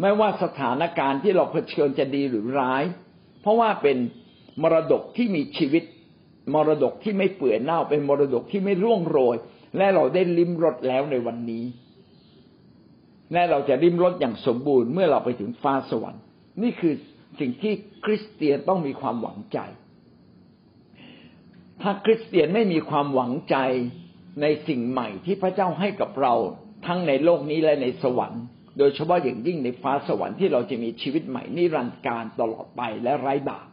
[0.00, 2.82] ไม่ว่าสถานการณ์ที่เราเผชิญจะดีหรือร้าย
[3.40, 3.96] เพราะว่าเป็น
[4.62, 5.84] มรดกที่มีชีวิต
[6.54, 9.36] มรดกที่ไม่เปื่อยเน่า เป็นมรดกที่ไม่ร่วงโรย
[9.76, 11.64] และเราได้ลิ้มรสแล้วในวันนี้
[13.32, 16.22] และเราจะลิ้มรสอย่างสมบูรณ์เมื่อเราไปถึงฟ้าสวรรค์
[16.62, 16.94] นี่คือ
[17.40, 17.72] สิ่งที่
[18.04, 19.58] คริสเตียนต้องมีความหวังใจ
[21.82, 23.56] ถ้าคริสเตียนไม่มีความหวังใจ
[24.42, 26.34] ในสิ่งใหม่ที่พระเจ้าให้กับเรา
[26.86, 28.42] ทั้งในโลกนี้และในสวรรค์
[28.78, 33.66] โดยเฉพาะอย่างยิ่งในฟ้าสวรรค์ที่เราจะมีชีวิตใหม่นิรันดร์การตลอดไปและไร้บาป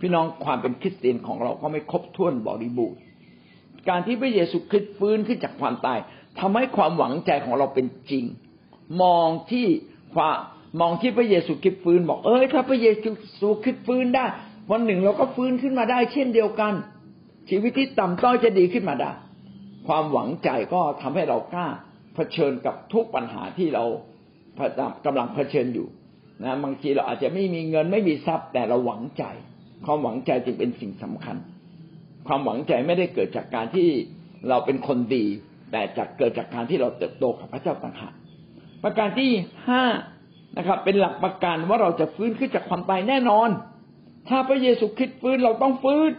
[0.00, 2.98] พี่น้องความเป็นคริสเตียนของเราก็ไม่ครบถ้วนบริบูรณ์
[3.88, 5.98] การที่พระเยซูคริสต์ฟื้นขึ้นจากความตาย
[6.40, 8.24] ทำให้ความหวังใจของเราเป็นจริง
[9.02, 9.66] มองที่
[10.14, 10.36] ความ
[10.80, 12.88] มองที่พระเยซูคริสต์ฟื้นบอกเอ้ยถ้าพระเย
[13.40, 14.24] ซูคริสต์ฟื้นได้
[14.70, 16.74] วันหนึ่งเราก็ฟื้นขึ้นมาได้เช่นเดียวกัน
[17.50, 19.10] ชีวิตที่ต่ำต้อยจะดีขึ้นมาได้
[19.86, 21.68] ความหวังใจก็ทำให้เรากล้า
[22.14, 23.84] เผชิญกับทุกปัญหาที่เรา
[25.06, 25.86] กำลังเผชิญอยู่
[26.42, 29.24] นะบางทีเราอาจจะไม่มีเงินไม่มีทรัพย์แต่เราหวังใจ
[29.84, 31.36] ความหวังใจจึงเป็นสิ่งสำคัญ
[32.26, 33.88] ความหวังใจไม่ได้เกิดจากการที่
[34.48, 35.24] เราเป็นคนดี
[35.72, 38.14] แต่จากเกิดจากการที่เราเติบโตกับพระเจ้าต่างหาก
[38.82, 39.30] ประการที่
[39.68, 39.84] ห้า
[40.56, 43.48] นะครับ เป็นหลักประกันว่าเราจะฟื้นขึ้นจากความตายแน่นอน
[44.28, 46.10] ถ้าพระเยซูคริสต์ฟื้นเราต้องฟื้น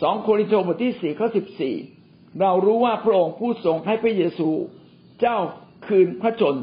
[0.00, 1.74] สองโครินธ์บทที่สี่ข้อสิบสี่
[2.40, 4.50] เรารู้ว่าพระองค์ผู้ทรงให้พระเยซู
[5.20, 5.38] เจ้า
[5.86, 6.56] คืนพระชน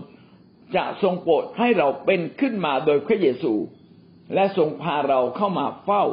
[0.76, 3.54] จะทรงโปรดให้เราเป็นขึ้นมาโดยพระเยซู
[4.34, 6.04] และทรงพาเราเข้ามาเฝ้า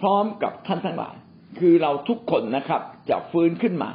[0.00, 1.14] พร้อมกับท่านทั้งหลาย
[1.58, 3.90] คือเราทุกคนนะครับ จะฟื้นขึ้นมา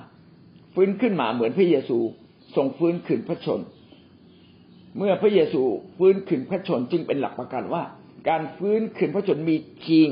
[0.75, 1.97] ฟื้นขึ้นมาเหมือนพระเยซู
[2.55, 3.59] ทรงฟื้นคืนพระชน
[4.97, 5.61] เมื่อพระเยซู
[5.97, 7.83] ฟื้นคืนพระชนจึงเป็นหลักประกันว่า
[8.29, 9.55] การฟื้นคืนพระชนมี
[9.89, 10.09] จริง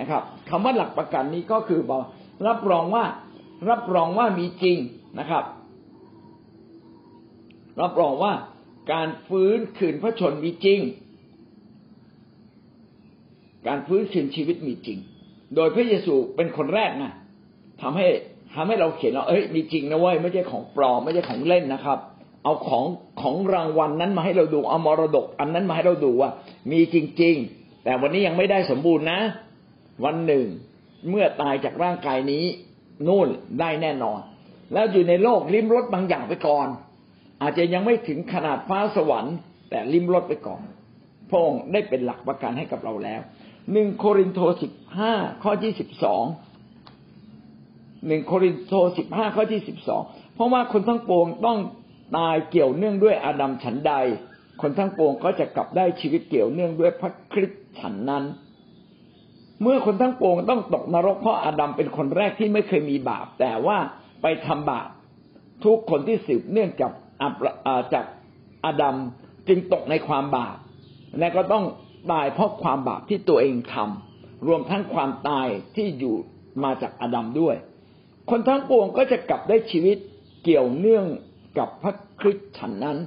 [0.00, 2.02] นะครับคำว่าหลักประกันนี้ก็คือบอก
[2.46, 3.04] รับรองว่า
[3.70, 4.78] รับรองว่ามีจริง
[5.18, 5.44] นะครับ
[7.80, 8.32] รับรองว่า
[8.92, 10.80] การฟื้นคืนพระชนมีจริง
[13.66, 14.98] การฟื้นคืนชีวิตมีจริง
[15.54, 17.12] โดยพระเยซูเป็นคนแรกนะ
[17.82, 18.06] ทำให้
[18.54, 21.98] ทำให้เราเขียนเราเอ้ยมีจริงนะเว้ยไม่ใช่ของปลอมไม่ใช่ของเล่นนะครับ
[22.44, 22.84] เอาของ
[23.20, 26.30] ของรางวัลนนั้นมาให้เราดูเอามรดก อันนั้นมาให้เราดูว่า
[26.70, 29.20] มีจริง ๆ แต่วันนี้ยังไม่ได้สมบูรณ์นะ
[30.04, 30.46] วันหนึ่ง
[31.08, 32.44] เมื่อตายจากร่างกายนี้
[33.06, 33.28] นู่น
[33.60, 34.20] ได้แน่นอน
[34.72, 36.68] แล้วอยู่ในโลกลิ้มรสบางอย่างไปก่อน
[37.42, 39.36] อาจจะยังไม่ถึงขนาดฟ้าสวรรค์
[39.70, 40.62] แต่ลิมรถไปก่อน
[41.30, 43.20] พระองค์ได้เป็นหลักประกันให้กับเราแล้ว
[43.72, 46.24] หนึ่งโครินโตสิบห้าข้อที่สิบสอง
[48.06, 50.02] หนึ่งโครินโตสิบห้าข้อที่สิบสอง
[50.34, 51.58] เพราะว่าคนทั้งปวงต้อง
[52.16, 53.92] ตายเกี่ยวเนื่องด้วยอาดัมฉันใด
[54.60, 58.24] คนทั้งปวงก็จะกลับได้ชีวิตเกี่ยวเนื่องด้วยพระคริสต์ฉันนั้น
[59.62, 63.78] เมื่อคนทั้งปวงต้องตกนรกเพราะอาดัมเป็นคนแรกที่ไม่เคยมีบาป แต่ว่า
[64.22, 64.88] ไปทำบาป
[65.64, 66.92] ทุกคนที่สืบเนื่องจาก
[67.94, 68.04] จาก
[68.64, 68.96] อาดัม
[69.48, 70.56] จึงตกในความบาป
[71.18, 71.64] และก็ต้อง
[72.12, 76.16] ตายเพราะความบาปที่ตัวเองทำรวมทั้งความตายที่อยู่
[76.64, 77.56] มาจากอาดัมด้วย
[78.30, 79.96] คนทั้งปวงก็จะกลับได้ชีวิต
[80.44, 81.04] เกี่ยวเนื่อง
[81.58, 82.98] กับพระคริสต์ฉันนั้น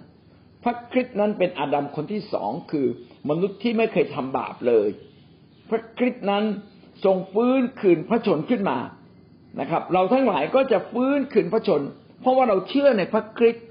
[0.64, 2.88] พระคริสต์นั้นเป็นอาดัมคนที่สองคือ
[3.30, 4.90] มนุษย์ที่ไม่เคยทำบาปเลย
[5.72, 6.44] พระคริสต์นั้น
[7.06, 8.78] ทรงฟื้นคืนพระชนขึ้นมา
[9.60, 11.82] นะครับ เราทั้งหลายก็จะฟื้นคืนพระชน
[12.22, 13.66] เพราะว่าเราเชื่อในพระคริสต์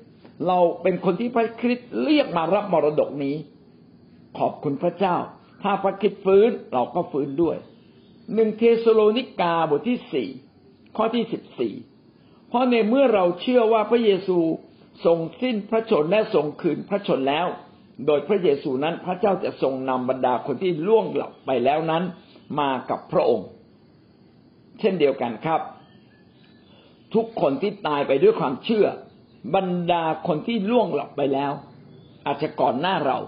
[0.49, 3.37] เราเป็นคนที่พระคริสต์เรียกมารับมรดกนี้
[4.39, 5.17] ขอบคุณพระเจ้า
[5.63, 7.57] ถ้าพระคิดฟื้นเราก็ฟื้นด้วย
[8.35, 10.29] หนึ่งเทสโลนิกาบทที่สี่
[10.97, 11.75] ข้อที่สิบสี่
[12.49, 14.39] เพราะในเมื่อเราเชื่อว่าพระเยซู
[15.05, 17.47] ทรงสิ้นพระชนและทรงคืนพระชนแล้ว
[18.07, 22.03] โดยพระเยซูนั้นพระเจ้าจะทรงนำบรรดาคนที่ล่วงหลับไปแล้วนั้น
[22.61, 23.49] มากับพระองค์
[24.81, 25.61] เช่นเดียวกันครับ
[27.15, 28.87] ทุกคนที่ตายไปด้วยความเชื่อ
[29.55, 31.53] บรรดาคนที่ล่วงหลับไปแล้ว
[32.27, 33.19] อาจจะก่อนหน้าเรา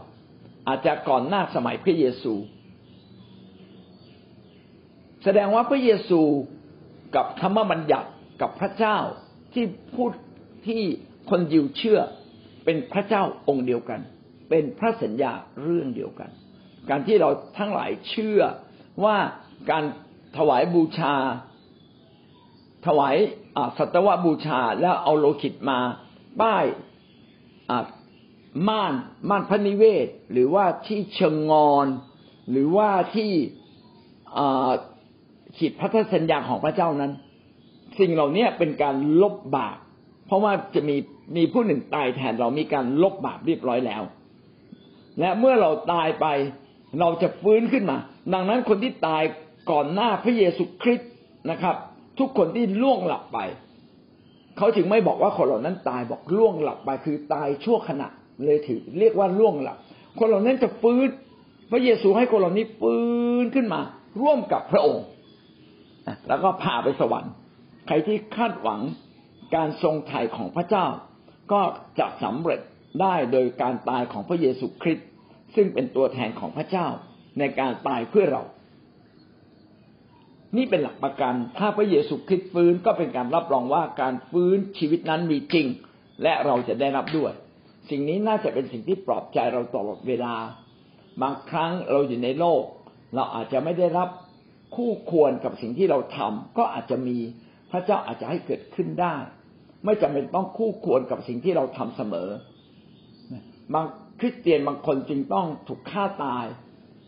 [0.69, 2.35] อาจจะก่อนหน้าสมัยพระเยซู
[5.25, 6.21] แสดงว่าพระเยซู
[7.17, 8.09] กับธรรมบัญญัติ
[8.41, 8.99] กับพระเจ้า
[9.53, 9.65] ที่
[9.95, 10.11] พูด
[10.69, 10.83] ที่
[11.31, 12.01] คนยิวเชื่อ
[12.65, 14.01] เป็นพระเจ้าองค์เดียวกัน
[14.55, 15.33] เป็นพระสัญญา
[15.63, 16.31] เรื่องเดียวกัน
[16.91, 18.41] การที่เราทั้งหลายเชื่อ
[19.05, 19.17] ว่า
[19.71, 19.85] การ
[20.37, 21.15] ถวายบูชา
[22.87, 23.17] ถวาย
[23.79, 25.79] สัตวบูชาแล้วเอาโลหิตมา
[26.41, 26.65] ป้าย
[28.69, 28.93] ม่าน
[29.29, 31.87] ม่านพระนิเวศ หรือว่าที่เชิงงอน
[32.51, 33.31] หรือว่าที่
[35.57, 37.13] ขีดพันธสัญญาของพระเจ้านั้น
[37.99, 39.77] สิ่งเหล่านี้เป็นการลบบาป
[40.27, 40.97] เพราะว่าจะมี
[41.37, 44.03] มีผู้หนึ่งตายแทนเรามีการลบบาปเรียบร้อยแล้ว
[45.21, 46.27] และเมื่อเราตายไป
[47.01, 47.97] เราจะฟื้นขึ้นมา
[48.33, 49.23] ดังนั้นคนที่ตาย
[49.71, 51.11] ก่อนหน้าพระเยซูคริสต์
[51.51, 51.77] นะครับ
[52.19, 53.39] ทุกคนที่ล่วงหลับไป
[54.59, 58.09] เขาจึงไม่บอกว่าคนเหล่านั้นตายบอกล่วงหลับไป คือตายชั่วขณะ
[58.45, 59.77] เลยถือ เรียกว่าล่วงหลับ
[60.19, 61.09] คนเหล่านั้นจะฟื้น
[61.71, 63.03] พระเยซูให้คนเหล่านี้ฟื้
[63.43, 63.81] นขึ้นมา
[64.21, 65.05] ร่วมกับพระองค์
[66.29, 67.33] แล้วก็พาไปสวรรค์
[67.87, 68.81] ใครที่คาดหวัง
[69.55, 70.87] การทรงไถ่ของพระเจ้า
[71.53, 71.61] ก็
[71.99, 72.61] จะสำเร็จ
[73.01, 75.07] ได้โดยการตายของพระเยซูคริสต์
[75.55, 76.87] ซึ่งเป็นตัวแทนของพระเจ้า
[77.39, 78.43] ในการตายเพื่อเรา
[80.57, 85.67] นี่เป็นหลักประกัน ถ้าพระเยซูคริสต์ฟื้นก็เป็นการรับรองว่าการฟื้นชีวิตนั้นมีจริง
[86.23, 87.33] และเราจะได้รับด้วย
[87.91, 90.35] สิ่งนี้น่าจะเป็นสิ่งที่ปลอบใจเราตลอดเวลา
[91.23, 92.63] บางครั้งเราอยู่ในโลก
[93.15, 94.09] เราอาจจะไม่ได้รับ
[94.77, 97.17] คู่ควรกับสิ่งที่เราทำก็อาจจะมี
[97.71, 99.15] พระเจ้าอาจจะให้เกิดขึ้นได้
[99.85, 102.29] ไม่จำเป็นต้องคู่ควรกับสิ่งที่เราทำเสมอ
[103.75, 103.87] บาง
[104.21, 106.45] คริสเตียนบางคนจึงต้องถูกฆ่าตาย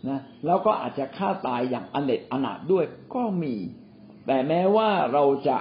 [0.09, 2.85] นะแล้วก็อาจจะฆ่าตายอย่างอเนจอนาถด้วย
[3.15, 3.55] ก็มี
[4.27, 5.57] แต่แม้ว่าเราจะ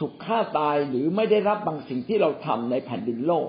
[0.00, 3.48] ถูกฆ่าตายหรือไม่ได้รับบางสิ่งที่เราทำในแผ่นดินโลก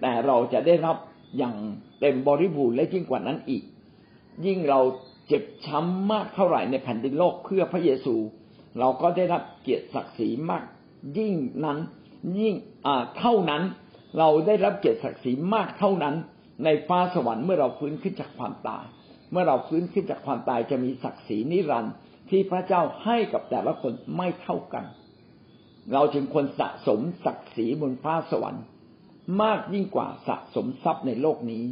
[0.00, 0.96] แต่เราจะได้รับ
[1.38, 1.56] อย่าง
[2.00, 3.62] เต็มบริบูรณ์และยิ่งกว่านั้นอีก
[4.46, 4.80] ยิ่งเรา
[5.26, 8.14] เจ็บช้ำมากเท่าไหร่ในแผ่นดินโลกเพื่อพระเยซู
[8.78, 10.64] เราก็ได้รับเกียรติศักดิ์ศรีมาก
[11.18, 11.34] ยิ่ง
[11.64, 11.78] นั้น
[12.38, 12.54] ยิ่ง
[12.86, 13.62] อ่าเท่านั้น
[14.18, 16.14] เราได้รับเกียรติศักดิ์ศรีมากเท่านั้น
[16.64, 18.84] ในฟ้าสวรรค์เมื่อเราฟื้นขึ้นจากความตาย
[19.32, 21.94] เมื่อเราฟื้นขึ้นจากความตายจะมีศักดิ์ศรีนิรันดร์
[22.30, 24.84] ที่พระเจ้าให้กับแต่ละคนไม่เท่ากัน
[25.92, 28.64] เราจึงควรสะสมศักดิ์ศรีบนฟ้าสวรรค์
[29.42, 31.64] มากยิ่งกว่าสะสมทรัพย์ในโลกนี้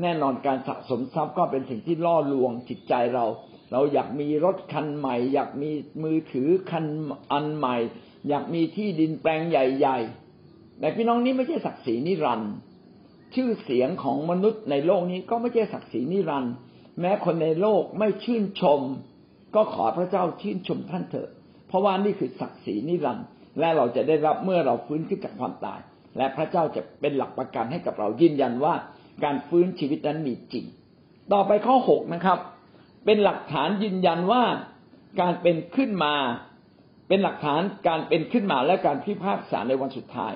[0.00, 3.26] แน่นอนการสะสมทรัพย์ก็เป็นสิ่งที่ล่อลวงจิตใจเรา
[3.72, 5.70] เราอยากมีรถคันใหม่ อยากมี
[6.02, 6.86] มือถือคัน
[7.32, 7.76] อันใหม่
[8.28, 10.21] อยากมีที่ดินแปลงใหญ่ ๆ
[10.82, 12.54] แต่พี่น้องนี้ไม่ใช่ศักดิ์ศรีนิรันดร์
[13.34, 16.54] ชื่อเสียงของมนุษย์ในโลกนี้ก็ไม่ใช่ศักดิ์ศรีนิรันดร์
[17.00, 18.80] แม้คนในโลกไม่ชื่นชม
[19.54, 21.30] ก็ขอพระเจ้าชื่นชมท่านเถอะ
[21.68, 23.26] เพราะว่านี่คือศักดิ์ศรีนิรันดร์
[23.58, 25.80] และเราจะได้รับเมื่อเราฟื้นขึ้นจากความตาย
[26.16, 28.74] และพระเจ้าจะเป็นหลักประกันให้กับเรายืนยันว่า
[29.24, 30.64] การฟื้นชีวิตนั้นมีจริง
[31.32, 32.38] ต่อไปข้อหกนะครับ
[33.04, 34.42] เป็นหลักฐานยืนยันว่า
[35.20, 36.14] การเป็นขึ้นมา
[37.08, 40.32] เป็นหลักฐานการเป็นขึ้นมาและการพิพากษาในวันสุดท้าย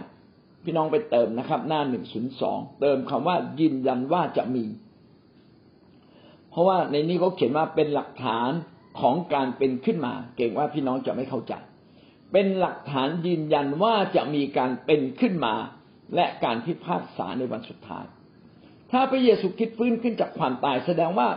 [0.66, 4.64] พี่น้องไปเติมนะครับ หน้าหนึ่งศูนย์สองเติมคำว่ายืนยันว่าจะมี
[6.50, 8.50] เพราะว่าในนี้เขาเขียนว่าเป็นหลักฐาน
[9.00, 11.54] ของการเป็นขึ้นมา เก่งว่าพี่น้องจะไม่เข้าใจ
[12.32, 15.54] เป็นหลักฐานยืนยันว่าจะมีการเป็นขึ้นมา
[16.14, 18.04] และการพิพากษาในวันสุดท้าย
[18.90, 21.28] ถ้าพระเยซูคริสต์ฟื้นขึ้นจากความตายแสดงว่า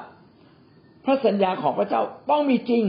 [1.06, 2.02] พระสัญญาของพระเจ้า
[2.32, 2.84] ต้องมีจริง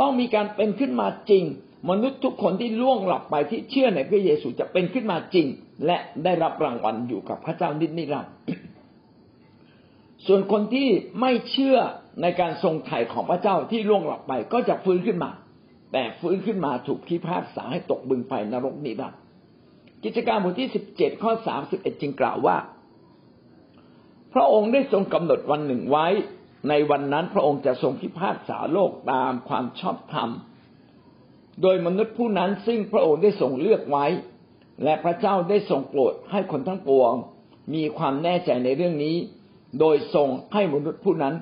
[0.00, 1.44] ต้องมีการเป็นขึ้นมาจริง
[1.90, 5.46] มนุษย์ทุกคนที่ล่วงหลับไปที่เชื่อในพระเยซูจะเป็นขึ้นมาจริง
[5.86, 8.34] และได้รับรางวัลอยู่กับพระเจ้านิดนิรันดร์
[10.26, 10.88] ส่วนคนที่
[11.20, 11.78] ไม่เชื่อ
[12.22, 15.30] ในการทรงไถ่ของพระเจ้าที่ล่วงหลับไปก็จะฟื้นขึ้นมา
[15.92, 19.20] แต่ฟื้นขึ้นมาถูกพิพากษาให้ตกบึงไฟนรกนิรันดร์
[20.04, 22.56] กิจการบทที่สิบเจ็ดข้อสามสิบเอ็ดจึงกล่าวว่า
[24.34, 26.06] พระองค์ได้ทรงกำหนดวันหนึ่งไว้
[26.68, 30.30] ในวันนั้นพระองค์จะทรงพิพากษาโลกตามความชอบธรรม
[31.62, 34.06] โดยมนุษย์ผู้นั้นซึ่งพระองค์ได้ทรงเลือกไว้
[34.84, 37.12] และพระเจ้าได้ทรงโปรดให้คนทั้งปวง
[37.74, 39.16] มีความแน่ใจในเรื่องนี้
[39.80, 41.34] โดยทรงให้มนุษย์ผู้นั้น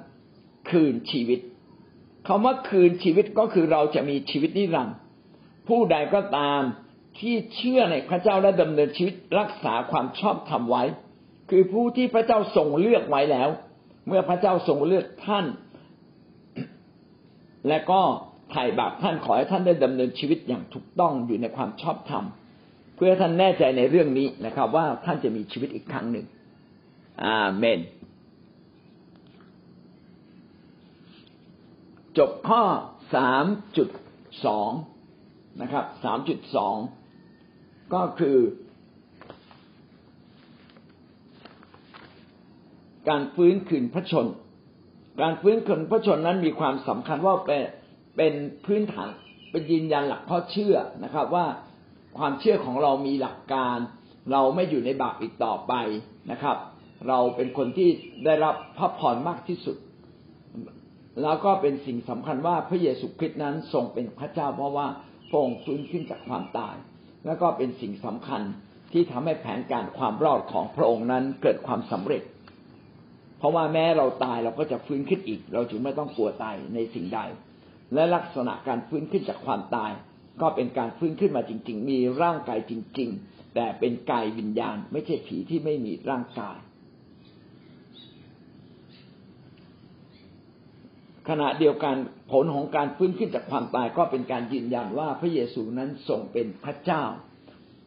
[0.70, 1.40] คืนชีวิต
[2.26, 4.96] คำว่าคืนชีวิตก็คือเราจะมีชีวิตนิรันดร์
[5.68, 6.60] ผู้ใดก็ตาม
[7.18, 10.82] ที่เชื่อในพระเจ้าและดำเนินชีวิตรักษาความชอบธรรมไว้
[11.50, 13.48] คือผู้ที่พระเจ้าทรงเลือกไว้แล้ว
[14.06, 15.46] เมื่อพระเจ้าทรงเลือกท่าน
[17.68, 18.00] และก็
[18.50, 22.24] ไถ่บาปท่านขอให้ท่านได้ดำเนินชีวิตอย่างถูกต้องอยู่ในความชอบธรรม
[22.96, 26.26] เพื่อท่านแน่ใจในเรื่องนี้นะครับ ว่าท่านจะมีชีวิตอีกครั้งหนึ่ง
[27.24, 27.80] อาเมน
[32.18, 32.62] จบข้อ
[33.14, 33.44] สาม
[33.76, 33.88] จุด
[34.46, 34.70] สอง
[35.62, 36.76] นะครับสามจุดสอง
[37.94, 38.38] ก็คือ
[43.08, 44.26] การฟื้นคืนพระชน
[45.22, 47.62] การฟื้นคืนพระชนนั้นมีความสำคัญว่าเป็น
[48.16, 48.32] เป็น
[48.66, 49.08] พื้นฐาน
[49.50, 51.46] เป็นยืนยันหลักข้อเชื่อนะครับ ว่า
[52.18, 53.76] ความเชื่อของเรามีหลักการ
[54.32, 55.72] เราไม่อยู่ในบาปอีกต่อไป
[56.30, 56.56] นะครับ
[57.08, 57.88] เราเป็นคนที่
[58.24, 59.76] ได้รับพระพรมากที่สุด
[61.22, 64.86] แล้วก็เป็นสิ่งสำคัญว่าพระเยซูคริสต์นั้นทรงเป็นพระเจ้าเพราะว่า
[65.28, 66.76] พระองค์ฟื้นขึ้นจากความตาย
[67.26, 68.42] แล้วก็เป็นสิ่งสำคัญ
[68.92, 72.22] ที่ทำให้แผนการความรอดของพระองค์นั้นเกิดความสำเร็จ
[73.38, 77.20] เพราะว่าแม้เราตายเราก็จะฟื้นขึ้นอีก เราจึงไม่ต้องกลัวตายในสิ่งใด
[77.94, 79.92] และลักษณะการฟื้นขึ้นจากความตาย
[80.40, 86.58] ก็เป็นการฟื้นขึ้นมาจริง ๆ มีร่างกายจริง ๆ แต่เป็นกายวิญญาณ ไม่ใช่ผีที่ไม่มีร่างกาย
[91.28, 91.96] ขณะเดียวกัน
[92.32, 97.04] ผลของการฟื้นขึ้นจากความตาย ก็เป็นการยืนยันว่าพระเยซูนั้นทรงเป็นพระเจ้า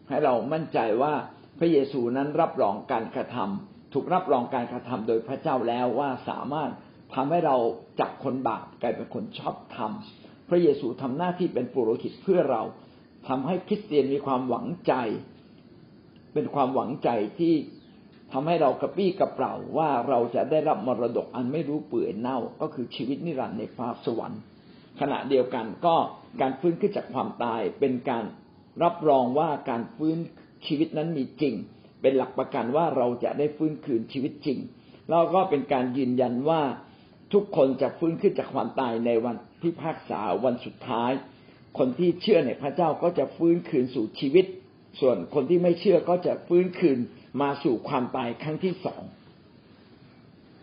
[0.10, 1.14] ให้เรามั่นใจว่า
[1.60, 6.72] พระเยซูนั้นรับรองการกระทำถูกรับรองการกระทำโดยพระเจ้าแล้วว่าสามารถ
[7.16, 7.55] ทำให้เรา
[7.99, 9.91] จากคนบาปกลายเป็นคนชอบธรรม
[10.49, 12.61] พระเยซูทำหน้าที่เป็นปุโรหิตเพื่อเรา
[13.28, 14.93] ทำให้คริสเตียนมีความหวังใจ
[16.34, 17.09] เป็นความหวังใจ
[17.39, 17.53] ที่
[18.34, 24.41] ทำให้เรากระปี้กระเป๋าว่าเราจะได้รับมรดกอันไม่รู้เปื่อยเน่าก็คือชีวิตนิรันดร์ในฟ้าสวรรค์
[24.99, 25.95] ขณะเดียวกันก็
[26.41, 28.24] การฟื้นขึ้นจากความตาย เป็นการ
[28.84, 30.18] รับรองว่าการฟื้น
[30.66, 31.53] ชีวิตนั้นมีจริง
[32.01, 34.59] เป็นหลักประกันว่าเราจะได้ฟื้นคืนชีวิตจริง
[35.09, 36.61] แล้วก็เป็นการยืนยันว่า
[37.34, 41.11] ทุกคนจะฟื้นขึ้นจากความตายในวันพิพากษาวันสุดท้าย
[41.77, 44.45] คนที่เชื่อในพระเจ้าก็จะฟื้นคืนสู่ชีวิต
[44.99, 46.99] ส่วนคนที่ไม่เชื่อก็จะฟื้นคืน
[47.41, 49.01] มาสู่ความตายครั้งที่สอง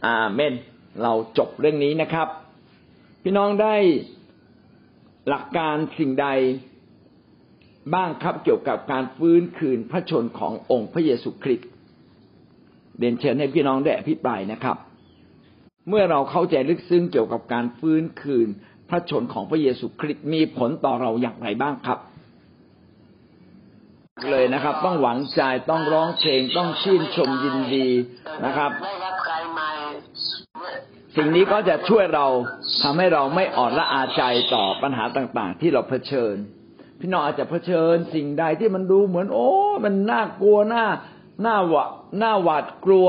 [0.07, 0.53] อาเมน
[1.03, 2.29] เราจบเรื่องนี้นะครับ
[3.23, 3.77] พี่น้องได้
[5.29, 6.27] หลักการสิ่งใด
[7.95, 11.69] บ้างครับเกี่ยวกับการฟื้นคืนพระชนขององค์พระเยซูคริสต์
[12.99, 14.77] เรียนเชิญให้พี่น้องได้อภิปรายนะครับ
[15.91, 18.49] เมื่อเราเข้าใจลึกซึ้งเกี่ยวกับการฟื้นคืน
[18.89, 21.99] พระชนของพระเยซูคริสต์มีผลต่อเราอย่างไรบ้างครับ
[24.31, 27.89] เลยนะครับ ต้องหวังใจต้องร้องเพลงต้องชื่นชมยินดี
[28.45, 28.71] นะครับ
[31.17, 32.27] สิ่งนี้ก็จะช่วยเรา
[32.83, 34.23] ทำให้เราไม่อ่อนละอาใจ
[34.55, 36.35] ต่อปัญหาต่างๆ ที่เราเผชิญ
[37.01, 39.49] พี่น้องอาจจะเผชิญสิ่งใดที่มันดูเหมือน โอ้
[39.85, 40.87] มันน่ากลัวน่า
[41.47, 41.85] น่าหวา
[42.23, 43.09] น่าหวาดกลัว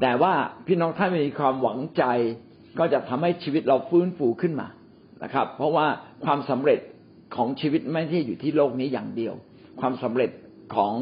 [0.00, 0.32] แต่ว่า
[0.66, 2.04] พี่น้องถ้ามีความหวังใจ
[2.78, 4.68] ก็จะทำให้ชีวิตเราฟื้นฟูขึ้นมา
[5.22, 5.86] นะครับ เพราะว่า
[6.24, 6.80] ความสำเร็จ
[7.36, 9.34] ของชีวิตไม่ใช่อยู่ที่โลกนี้อย่างเดียว
[9.80, 10.30] ความสำเร็จ
[10.74, 10.92] ของ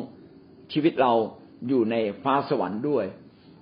[0.72, 1.12] ชีวิตเรา
[1.68, 3.04] อยู่ในฟ้าสวรรค์ด้วย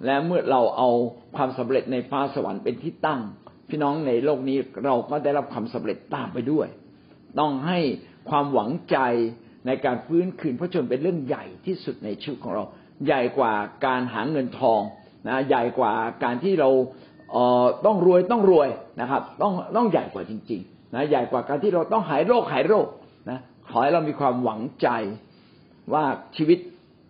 [0.04, 0.88] และเมื่อเราเอา
[1.36, 3.20] ความสำเร็จในฟ้าสวรรค์เป็นที่ตั้ง
[3.68, 6.68] พี่น้องในโลกนี้เราก็ได้รับความสำเร็จตามไปด้วย
[7.40, 7.78] ต้องให้
[8.30, 8.98] ความหวังใจ
[9.66, 12.64] ในการฟื้นคืนพระชนเป็นเรื่องใหญ่ที่สุดในชีวิตของเรา
[13.06, 13.52] ใหญ่กว่า
[13.86, 14.80] การหาเงินทอง
[15.28, 15.92] นะใหญ่กว่า
[16.24, 16.70] การที่เรา
[17.32, 18.68] เอ่อต้องรวยต้องรวย
[19.00, 22.86] นะครับ ต้องต้องใหญ่กว่าจริงๆนะใหญ่กว่าการที่เราต้องหายโรคหายโรค
[23.30, 24.88] นะขอให้เรามีความหวังใจ
[25.92, 26.04] ว่า
[26.36, 26.58] ชีวิต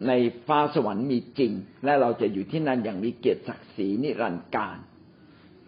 [0.08, 0.12] ใน
[0.46, 1.52] ฟ้าสวรรค์มีจริง
[1.84, 4.76] และเราจะอยู่ที่นั่นอย่างมีเกียรติศักดิ์ศรีนิรันดร์การ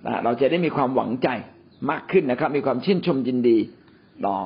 [0.06, 1.28] นะเราจะได้มีความหวังใจ
[1.90, 3.58] มากขึ้นนะครับ มีความชื่นชมยินดี
[4.26, 4.36] ต่อ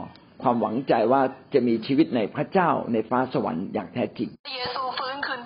[0.43, 1.23] ความหวังใจว่า
[1.55, 4.29] จะมีชีวิตในพระเจ้าในฟ้าสวรรค์อย่างแท้จริง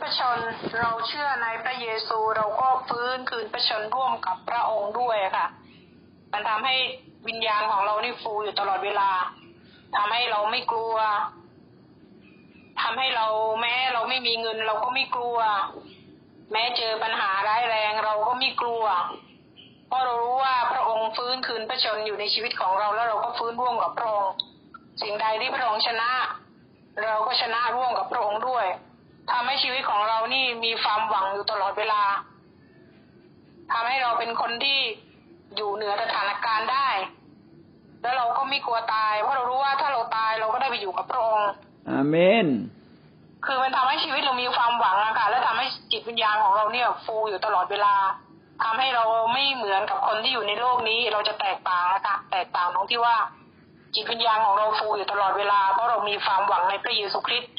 [0.07, 5.47] ระเยซูฟื้นคืนพระชนเราเชื่อในพระเยซูเราก็ฟื้นคืนพระชนร่วมกับพระองค์ด้วยค่ะ
[6.33, 6.77] มันทำให้
[7.29, 9.11] วิญญาณของเรานี่ฟูอยู่ตลอดเวลา
[9.97, 10.95] ทำให้เราไม่กลัว
[12.83, 13.27] ทำให้เรา
[13.61, 15.39] แม้เราไม่มีเงิน เราก็ไม่กลัว
[16.53, 18.85] แม้เจอปัญหาร้ายแรงเราก็ไม่กลัว
[19.89, 24.33] เพราะเรารู้ว่าพระองค์ฟื้นคืนพระชนอยู่ในชีวิตของเราแล้วเราก็ฟื้นร่วมกับพระองค์
[25.03, 26.11] สิ่งใดที่พระองค์ชนะ
[27.05, 28.67] เราก็ชนะร่วมกับพระองค์ด้วย
[29.33, 32.03] ทำให้ชีวิตของเรานี่มีความหวังอยู่ตลอดเวลา
[33.73, 34.79] ทำให้เราเป็นคนที่
[35.57, 36.89] อยู่เหนือสถานการณ์ได้
[38.03, 41.51] แล้วเราก็ไม่กลัวตาย เพราะเรารู้ว่าถ้าเราตายเราก็ได้ไปอยู่กับพระองค์
[41.91, 42.47] อาเมน
[43.47, 47.95] คือมันทำให้ชีวิตเรามีความหวังอะค่ะและทำให้จิตวิญญาณของเราเนี่ยฟูอยู่ตลอดเวลา
[48.65, 53.17] ทำให้เราไม่เหมือนกับคนที่อยู่ในโลกนี้ เราจะแตกต่างนะคะแตกต่างตรงที่ว่า
[53.95, 57.53] จิตวิญญาณของเราฟูอยู่ตลอดเวลา เพราะเรามีความหวังในพระเยซูคริสต์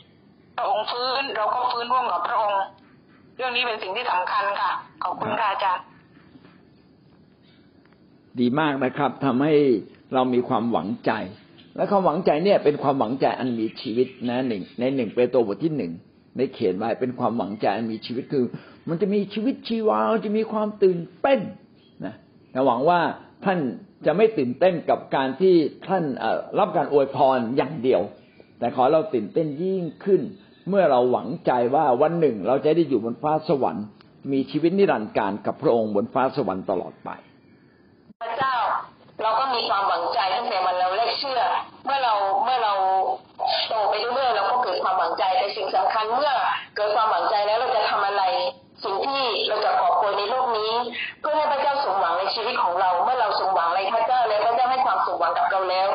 [0.58, 2.64] พระองค์ฟื้นเราก็ฟื้นร่วมกับพระองค์
[3.36, 4.72] เรื่องนี้เป็นสิ่งที่สำคัญค่ะ
[5.04, 5.84] ขอบคุณค่ะอาจารย์
[8.40, 9.54] ดีมากนะครับทำให้
[10.14, 11.12] เรามีความหวังใจ
[11.76, 15.92] และความหวังใจเนี่ย เป็นความหวังใจอันมีชีวิตนะหนึ่งในหนึ่งเปโตรบทที่หนึ่ง
[16.38, 18.46] ได้เขียนไว้เป็นความหวังใจอันมีชีวิตคือ
[18.90, 21.40] มันจะมีชีวิตชีวาจะมีความตื่นเต้น
[22.06, 22.16] นะ
[22.52, 23.00] แต่หวังว่า
[23.46, 23.60] ท่าน
[24.06, 25.56] จะไม่ตื่นเต้นกับการที่
[25.88, 26.04] ท่าน
[26.60, 28.02] รับการอวยพรอย่างเดียว
[28.60, 30.22] แต่ขอเราตื่นเต้นยิ่งขึ้น
[30.70, 33.86] เมื่อเราหวังใจว่าวันหนึ่งเราจะได้อยู่บนฟ้าสวรรค์
[34.32, 37.10] มีชีวิตนิรันดร์การกับพระองค์บนฟ้าสวรรค์ตลอดไป
[38.22, 38.56] พระเจ้า
[39.22, 41.42] เราก็มีความหวังใจตั้งแต่วันเราแรกเชื่อ
[41.86, 42.14] เมื่อเรา
[42.44, 42.74] เมื่อเรา
[43.68, 46.32] โตไปเรื่อยๆเราก็เกิดความหวังใจแต่สิ่งสำคัญเมื่อ
[46.76, 48.24] เกิดความหวังใจแล้วเราจะทำอะไร
[48.84, 50.74] สิ่งที่เราจะขอบคุณในโลกนี้
[51.22, 55.88] เพื่อให้พระเจ้าสมหวังในชีวิตของเรา เมื่อเราสมหวังในพระเจ้าแล้วพระเจ้าให้ความสมหวังกับเราแล้ว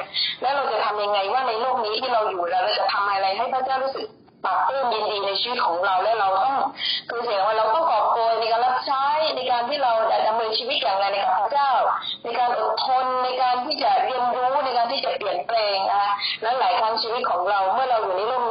[0.43, 4.07] แล้วเราจะทำยังไงว่าในโลกนี้ที่เราอยู่แล้วเราจะทำอะไรให้พระเจ้ารู้สึก
[4.45, 6.57] ปรับเพิ่มยินดีในชีวิตของเราและเราต้อง
[7.11, 9.05] คือเสียงว่าเราต้องกอบโกยในการรับใช้
[9.37, 11.73] ในการที่เราจะดำเนินชีวิตอย่างไรในกับพระเจ้า
[12.23, 16.13] ในการอดทนในการที่จะเรียนรู้ในการที่จะเปลี่ยนแปลงนะคะ
[16.43, 18.43] และหลายครั้งชีวิตของเราเมื่อเราอยู่ในโลก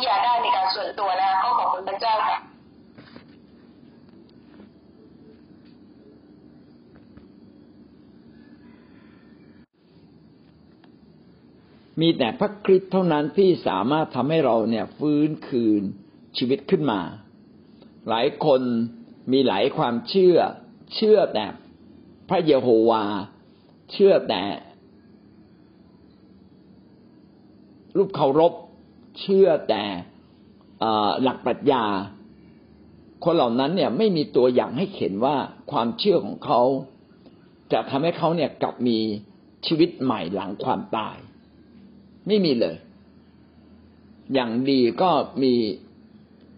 [0.00, 2.38] นี่คือสิ่งที่อยากได้ในการส่วนตัวนะก็ขอบคุณพระเจ้าค่ะ
[12.00, 15.82] มีแต่พระคริสต์เท่านั้นที่สามารถทำให้เราเนี่ยฟื้นคืน
[16.36, 17.00] ชีวิตขึ้นมา
[18.08, 18.62] หลายคน
[19.32, 20.36] มีหลายความเชื่อ
[20.94, 21.46] เชื่อแต่
[22.28, 23.04] พระเยโฮวา
[23.92, 24.42] เชื่อแต่
[27.96, 28.52] รูปเคารพ
[29.20, 29.82] เชื่อแต่
[31.22, 31.84] หลักปรัชญา
[33.24, 35.36] คนเหล่านั้นเนี่ยไม่มีตัวอย่างให้เห็นว่า
[35.70, 36.60] ความเชื่อของเขา
[37.72, 38.98] จะทำให้เขาเนี่ยกลับมี
[39.66, 41.16] ชีวิตใหม่หลังความตาย
[42.26, 42.76] ไม่มีเลย
[44.34, 45.10] อย่างดีก็
[45.42, 45.54] มี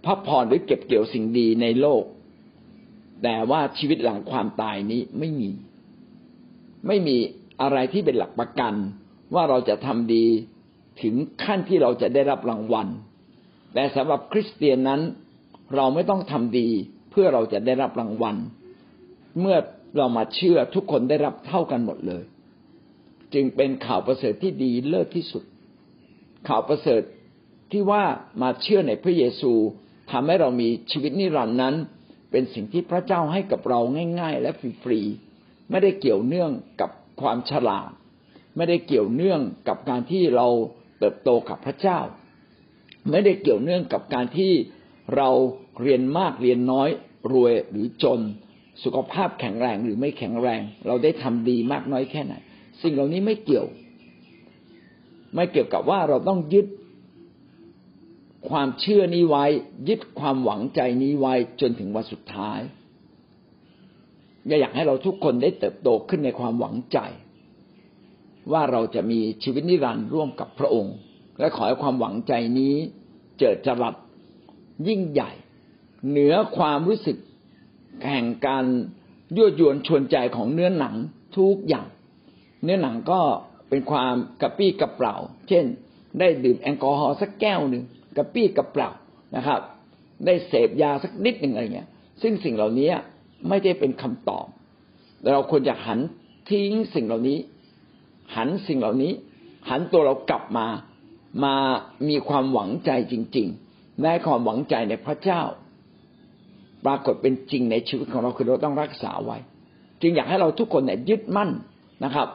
[0.05, 2.05] พระพรหรือเก็บเกี่ยวสิ่งดีในโลก
[3.23, 5.51] แต่ว่าชีวิตหลังความตายนี้ไม่มี
[6.87, 7.17] ไม่มี
[7.61, 8.75] อะไรที่เป็นหลักประกัน
[9.35, 10.27] ว่าเราจะทำดี
[11.03, 12.89] ถึงขั้นที่เราจะได้รับรางวัล
[13.75, 15.01] แต่สำหรับคริสเตียนนั้น
[15.77, 16.69] เราไม่ต้องทำดี
[17.11, 18.37] เพื่อเราจะได้รับรางวัล
[19.41, 19.57] เมื่อ
[19.97, 22.25] เรามาเชื่อทุกคนได้รับเท่ากันหมดเลย
[23.35, 25.45] จึงเป็นข่าวประเสริฐที่ดีเลิศที่สุด
[26.49, 27.03] ข่าวประเสริฐ
[27.73, 28.05] ที่ว่า
[28.43, 29.53] มาเชื่อในพระเยซู
[30.11, 31.75] ทำให้เรามีชีวิตนิรันดร์นั้น
[32.31, 33.81] เป็นสิ่งที่พระเจ้าให้กับเรา
[34.21, 34.51] ง่าย ๆ และ
[34.83, 36.91] ฟรีๆไม่ได้เกี่ยวเนื่องกับ
[37.21, 37.91] ความฉลาด
[38.57, 40.47] ไม่ได้เกี่ยวเนื่องกับการที่เรา
[41.01, 42.01] เติบโตกับพระเจ้า
[43.11, 44.53] ไม่ได้เกี่ยวเนื่องกับการที่
[45.17, 45.29] เรา
[45.83, 46.89] เรียนมากเรียนน้อย
[47.33, 48.21] รวยหรือจน
[48.85, 52.35] สุขภาพแข็งแรงหรือไม่แข็งแรง เราได้ทำดีมากน้อยแค่ไหน
[52.83, 53.67] สิ่งเหล่านี้ไม่เกี่ยว
[55.35, 56.67] ไม่เกี่ยวกับว่าเราต้องยึด
[58.51, 59.45] ความเชื่อนี้ไว้
[59.89, 62.61] ยึดความหวังใจนี้ไว้จนถึงวันสุดท้าย
[64.61, 66.99] อยากให้เราทุกคนได้เติบโตขึ้นในความหวังใจ
[68.53, 70.95] ว่าเราจะมีชีวิตนิรันดร์ร่วมกับพระองค์
[71.39, 72.75] และขอให้ความหวังใจนี้
[73.39, 73.95] เจิดจรัส
[74.89, 75.31] ยิ่งใหญ่
[76.09, 77.17] เหนือความรู้สึก
[78.09, 78.65] แห่งการ
[79.37, 80.95] ยั่วยวนชวนใจของเนื้อหนัง
[81.37, 81.87] ทุกอย่าง
[82.65, 83.21] เนื้อหนังก็
[83.69, 85.17] เป็นความกระปี้กระเป๋า
[85.49, 85.65] เช่น
[86.19, 87.83] ได้ดื่มแอลกอฮอล์สักแก้วหนึ่ง
[88.17, 88.91] กระปี้กระเป๋า
[89.37, 89.61] นะครับ
[90.27, 91.89] ได้เสพยาสักนิดหนึ่งอะไรเงี้ย
[92.23, 92.91] ซึ่งสิ่งเหล่านี้
[93.49, 94.47] ไม่ได้เป็นคำตอบ
[95.33, 96.01] เราควรจะหัน
[96.51, 97.39] ทิ้งสิ่งเหล่านี้
[98.37, 99.13] หันสิ่งเหล่านี้
[99.71, 100.67] หันตัวเรากลับมา
[101.45, 101.55] มา
[102.09, 105.43] มีความหวังใจจริงๆได้ความหวังใจในพระเจ้า
[106.85, 109.39] ปรากฏเป็นจริงในชีวิตของเราคือเราต้องรักษาไว้
[110.01, 111.51] จึงอยากให้เราทุกคนเนี่ยยึดมั่น
[112.05, 112.29] นะครับ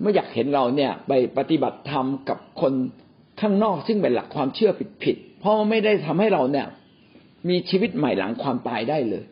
[0.00, 2.72] เมื่อยากเห็นเราเนี่ยไปปฏิบัติธรรมกับคน
[3.40, 4.72] ข้างนอกซึ่งเป็นหลักความเชื่อ
[5.04, 6.66] ผิดๆเพราะไม่ได้ทำให้เราเนี่ย
[7.48, 9.24] มีชีวิตใหม่หลังความตายได้เลย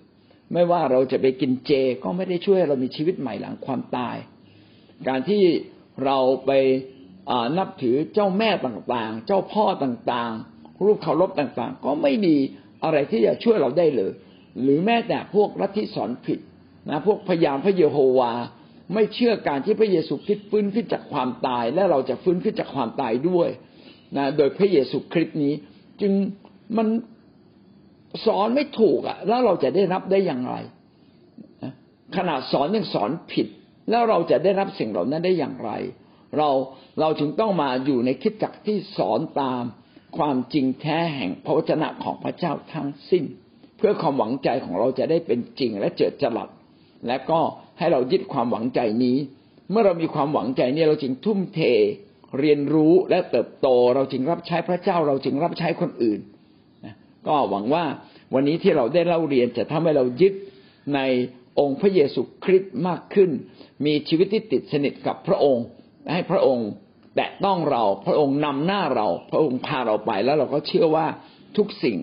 [0.52, 4.16] ไม่ว่าเราจะไปกินเจก็ไม่ได้ช่วยเรามีชีวิตใหม่หลังความตาย
[5.08, 5.42] การที่
[6.04, 6.50] เราไป
[7.58, 12.34] นับถือเจ้าแม่ต่างๆ เจ้าพ่อต่างๆ รูปเคารพต่างๆ ก็ไม่มี
[12.84, 14.12] อะไรที่จะช่วยเราได้เลย
[14.60, 16.38] หรือแม้แต่พวกลัทธิสอนผิด
[16.90, 18.32] นะพวกพยามพระเยโฮวา
[18.94, 23.48] ไม่เชื่อการที่พระเยซูคริสต์ฟื้นขึ้นจากความตาย และเราจะฟื้นขึ้นจากความตายด้วย
[24.16, 25.54] นะโดยพระเยซูคริสต์นี้
[26.00, 26.12] จึง
[26.76, 26.88] มัน
[28.26, 30.54] สอนไม่ถูกอะ แล้วเราจะได้รับได้อย่างไร
[32.16, 33.46] ขนาดสอนยังสอนผิด
[33.90, 35.70] แล้วเราจะได้รับสิ่งเหล่านั้นได้อย่างไร
[36.38, 36.50] เรา
[37.00, 39.62] เราจึงต้องมาอยู่ในคิดจักที่สอนตาม
[40.18, 43.24] ความจริงแท้แห่งพระวจนะของพระเจ้าทั้งสิ้น
[43.76, 46.48] เพื่อความหวังใจของเราจะได้เป็นจริงและเจิดจรัส
[47.06, 47.40] และก็
[47.78, 49.16] ให้เรายึดความหวังใจนี้
[49.70, 51.60] เมื่อเรามีความหวังใจนี้เราจึงทุ่มเท
[52.40, 56.20] เรียนรู้และเติบโต เราจึงรับใช้พระเจ้า เราจึงรับใช้คนอื่น
[57.26, 57.84] ก็หวังว่า
[58.34, 60.34] วันนี้ที่เราได้เล่าเรียนจะทำให้เรายึด
[60.94, 61.00] ใน
[61.58, 63.30] องค์พระเยซูคริสต์มากขึ้น
[63.84, 65.64] มีชีวิตที่ติดสนิทกับพระองค์
[66.12, 66.68] ให้พระองค์
[67.16, 71.06] แตะต้องเรา พระองค์นำหน้าเรา พระองค์พาเราไปแล้วเราก็เชื่อว่า
[71.56, 71.96] ทุกสิ่ง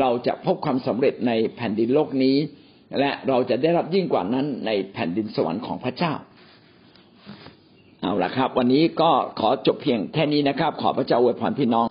[0.00, 2.36] เราจะพบความสำเร็จในแผ่นดินโลกนี้
[2.98, 6.12] และเราจะได้รับยิ่งกว่านั้นในแผ่นดินสวรรค์ของพระเจ้า
[8.00, 9.10] เอาละครับ วันนี้ก็
[9.40, 11.86] ขอจบเพียงแค่นี้นะครับ ขอพระเจ้าอวยพรพี่น้อง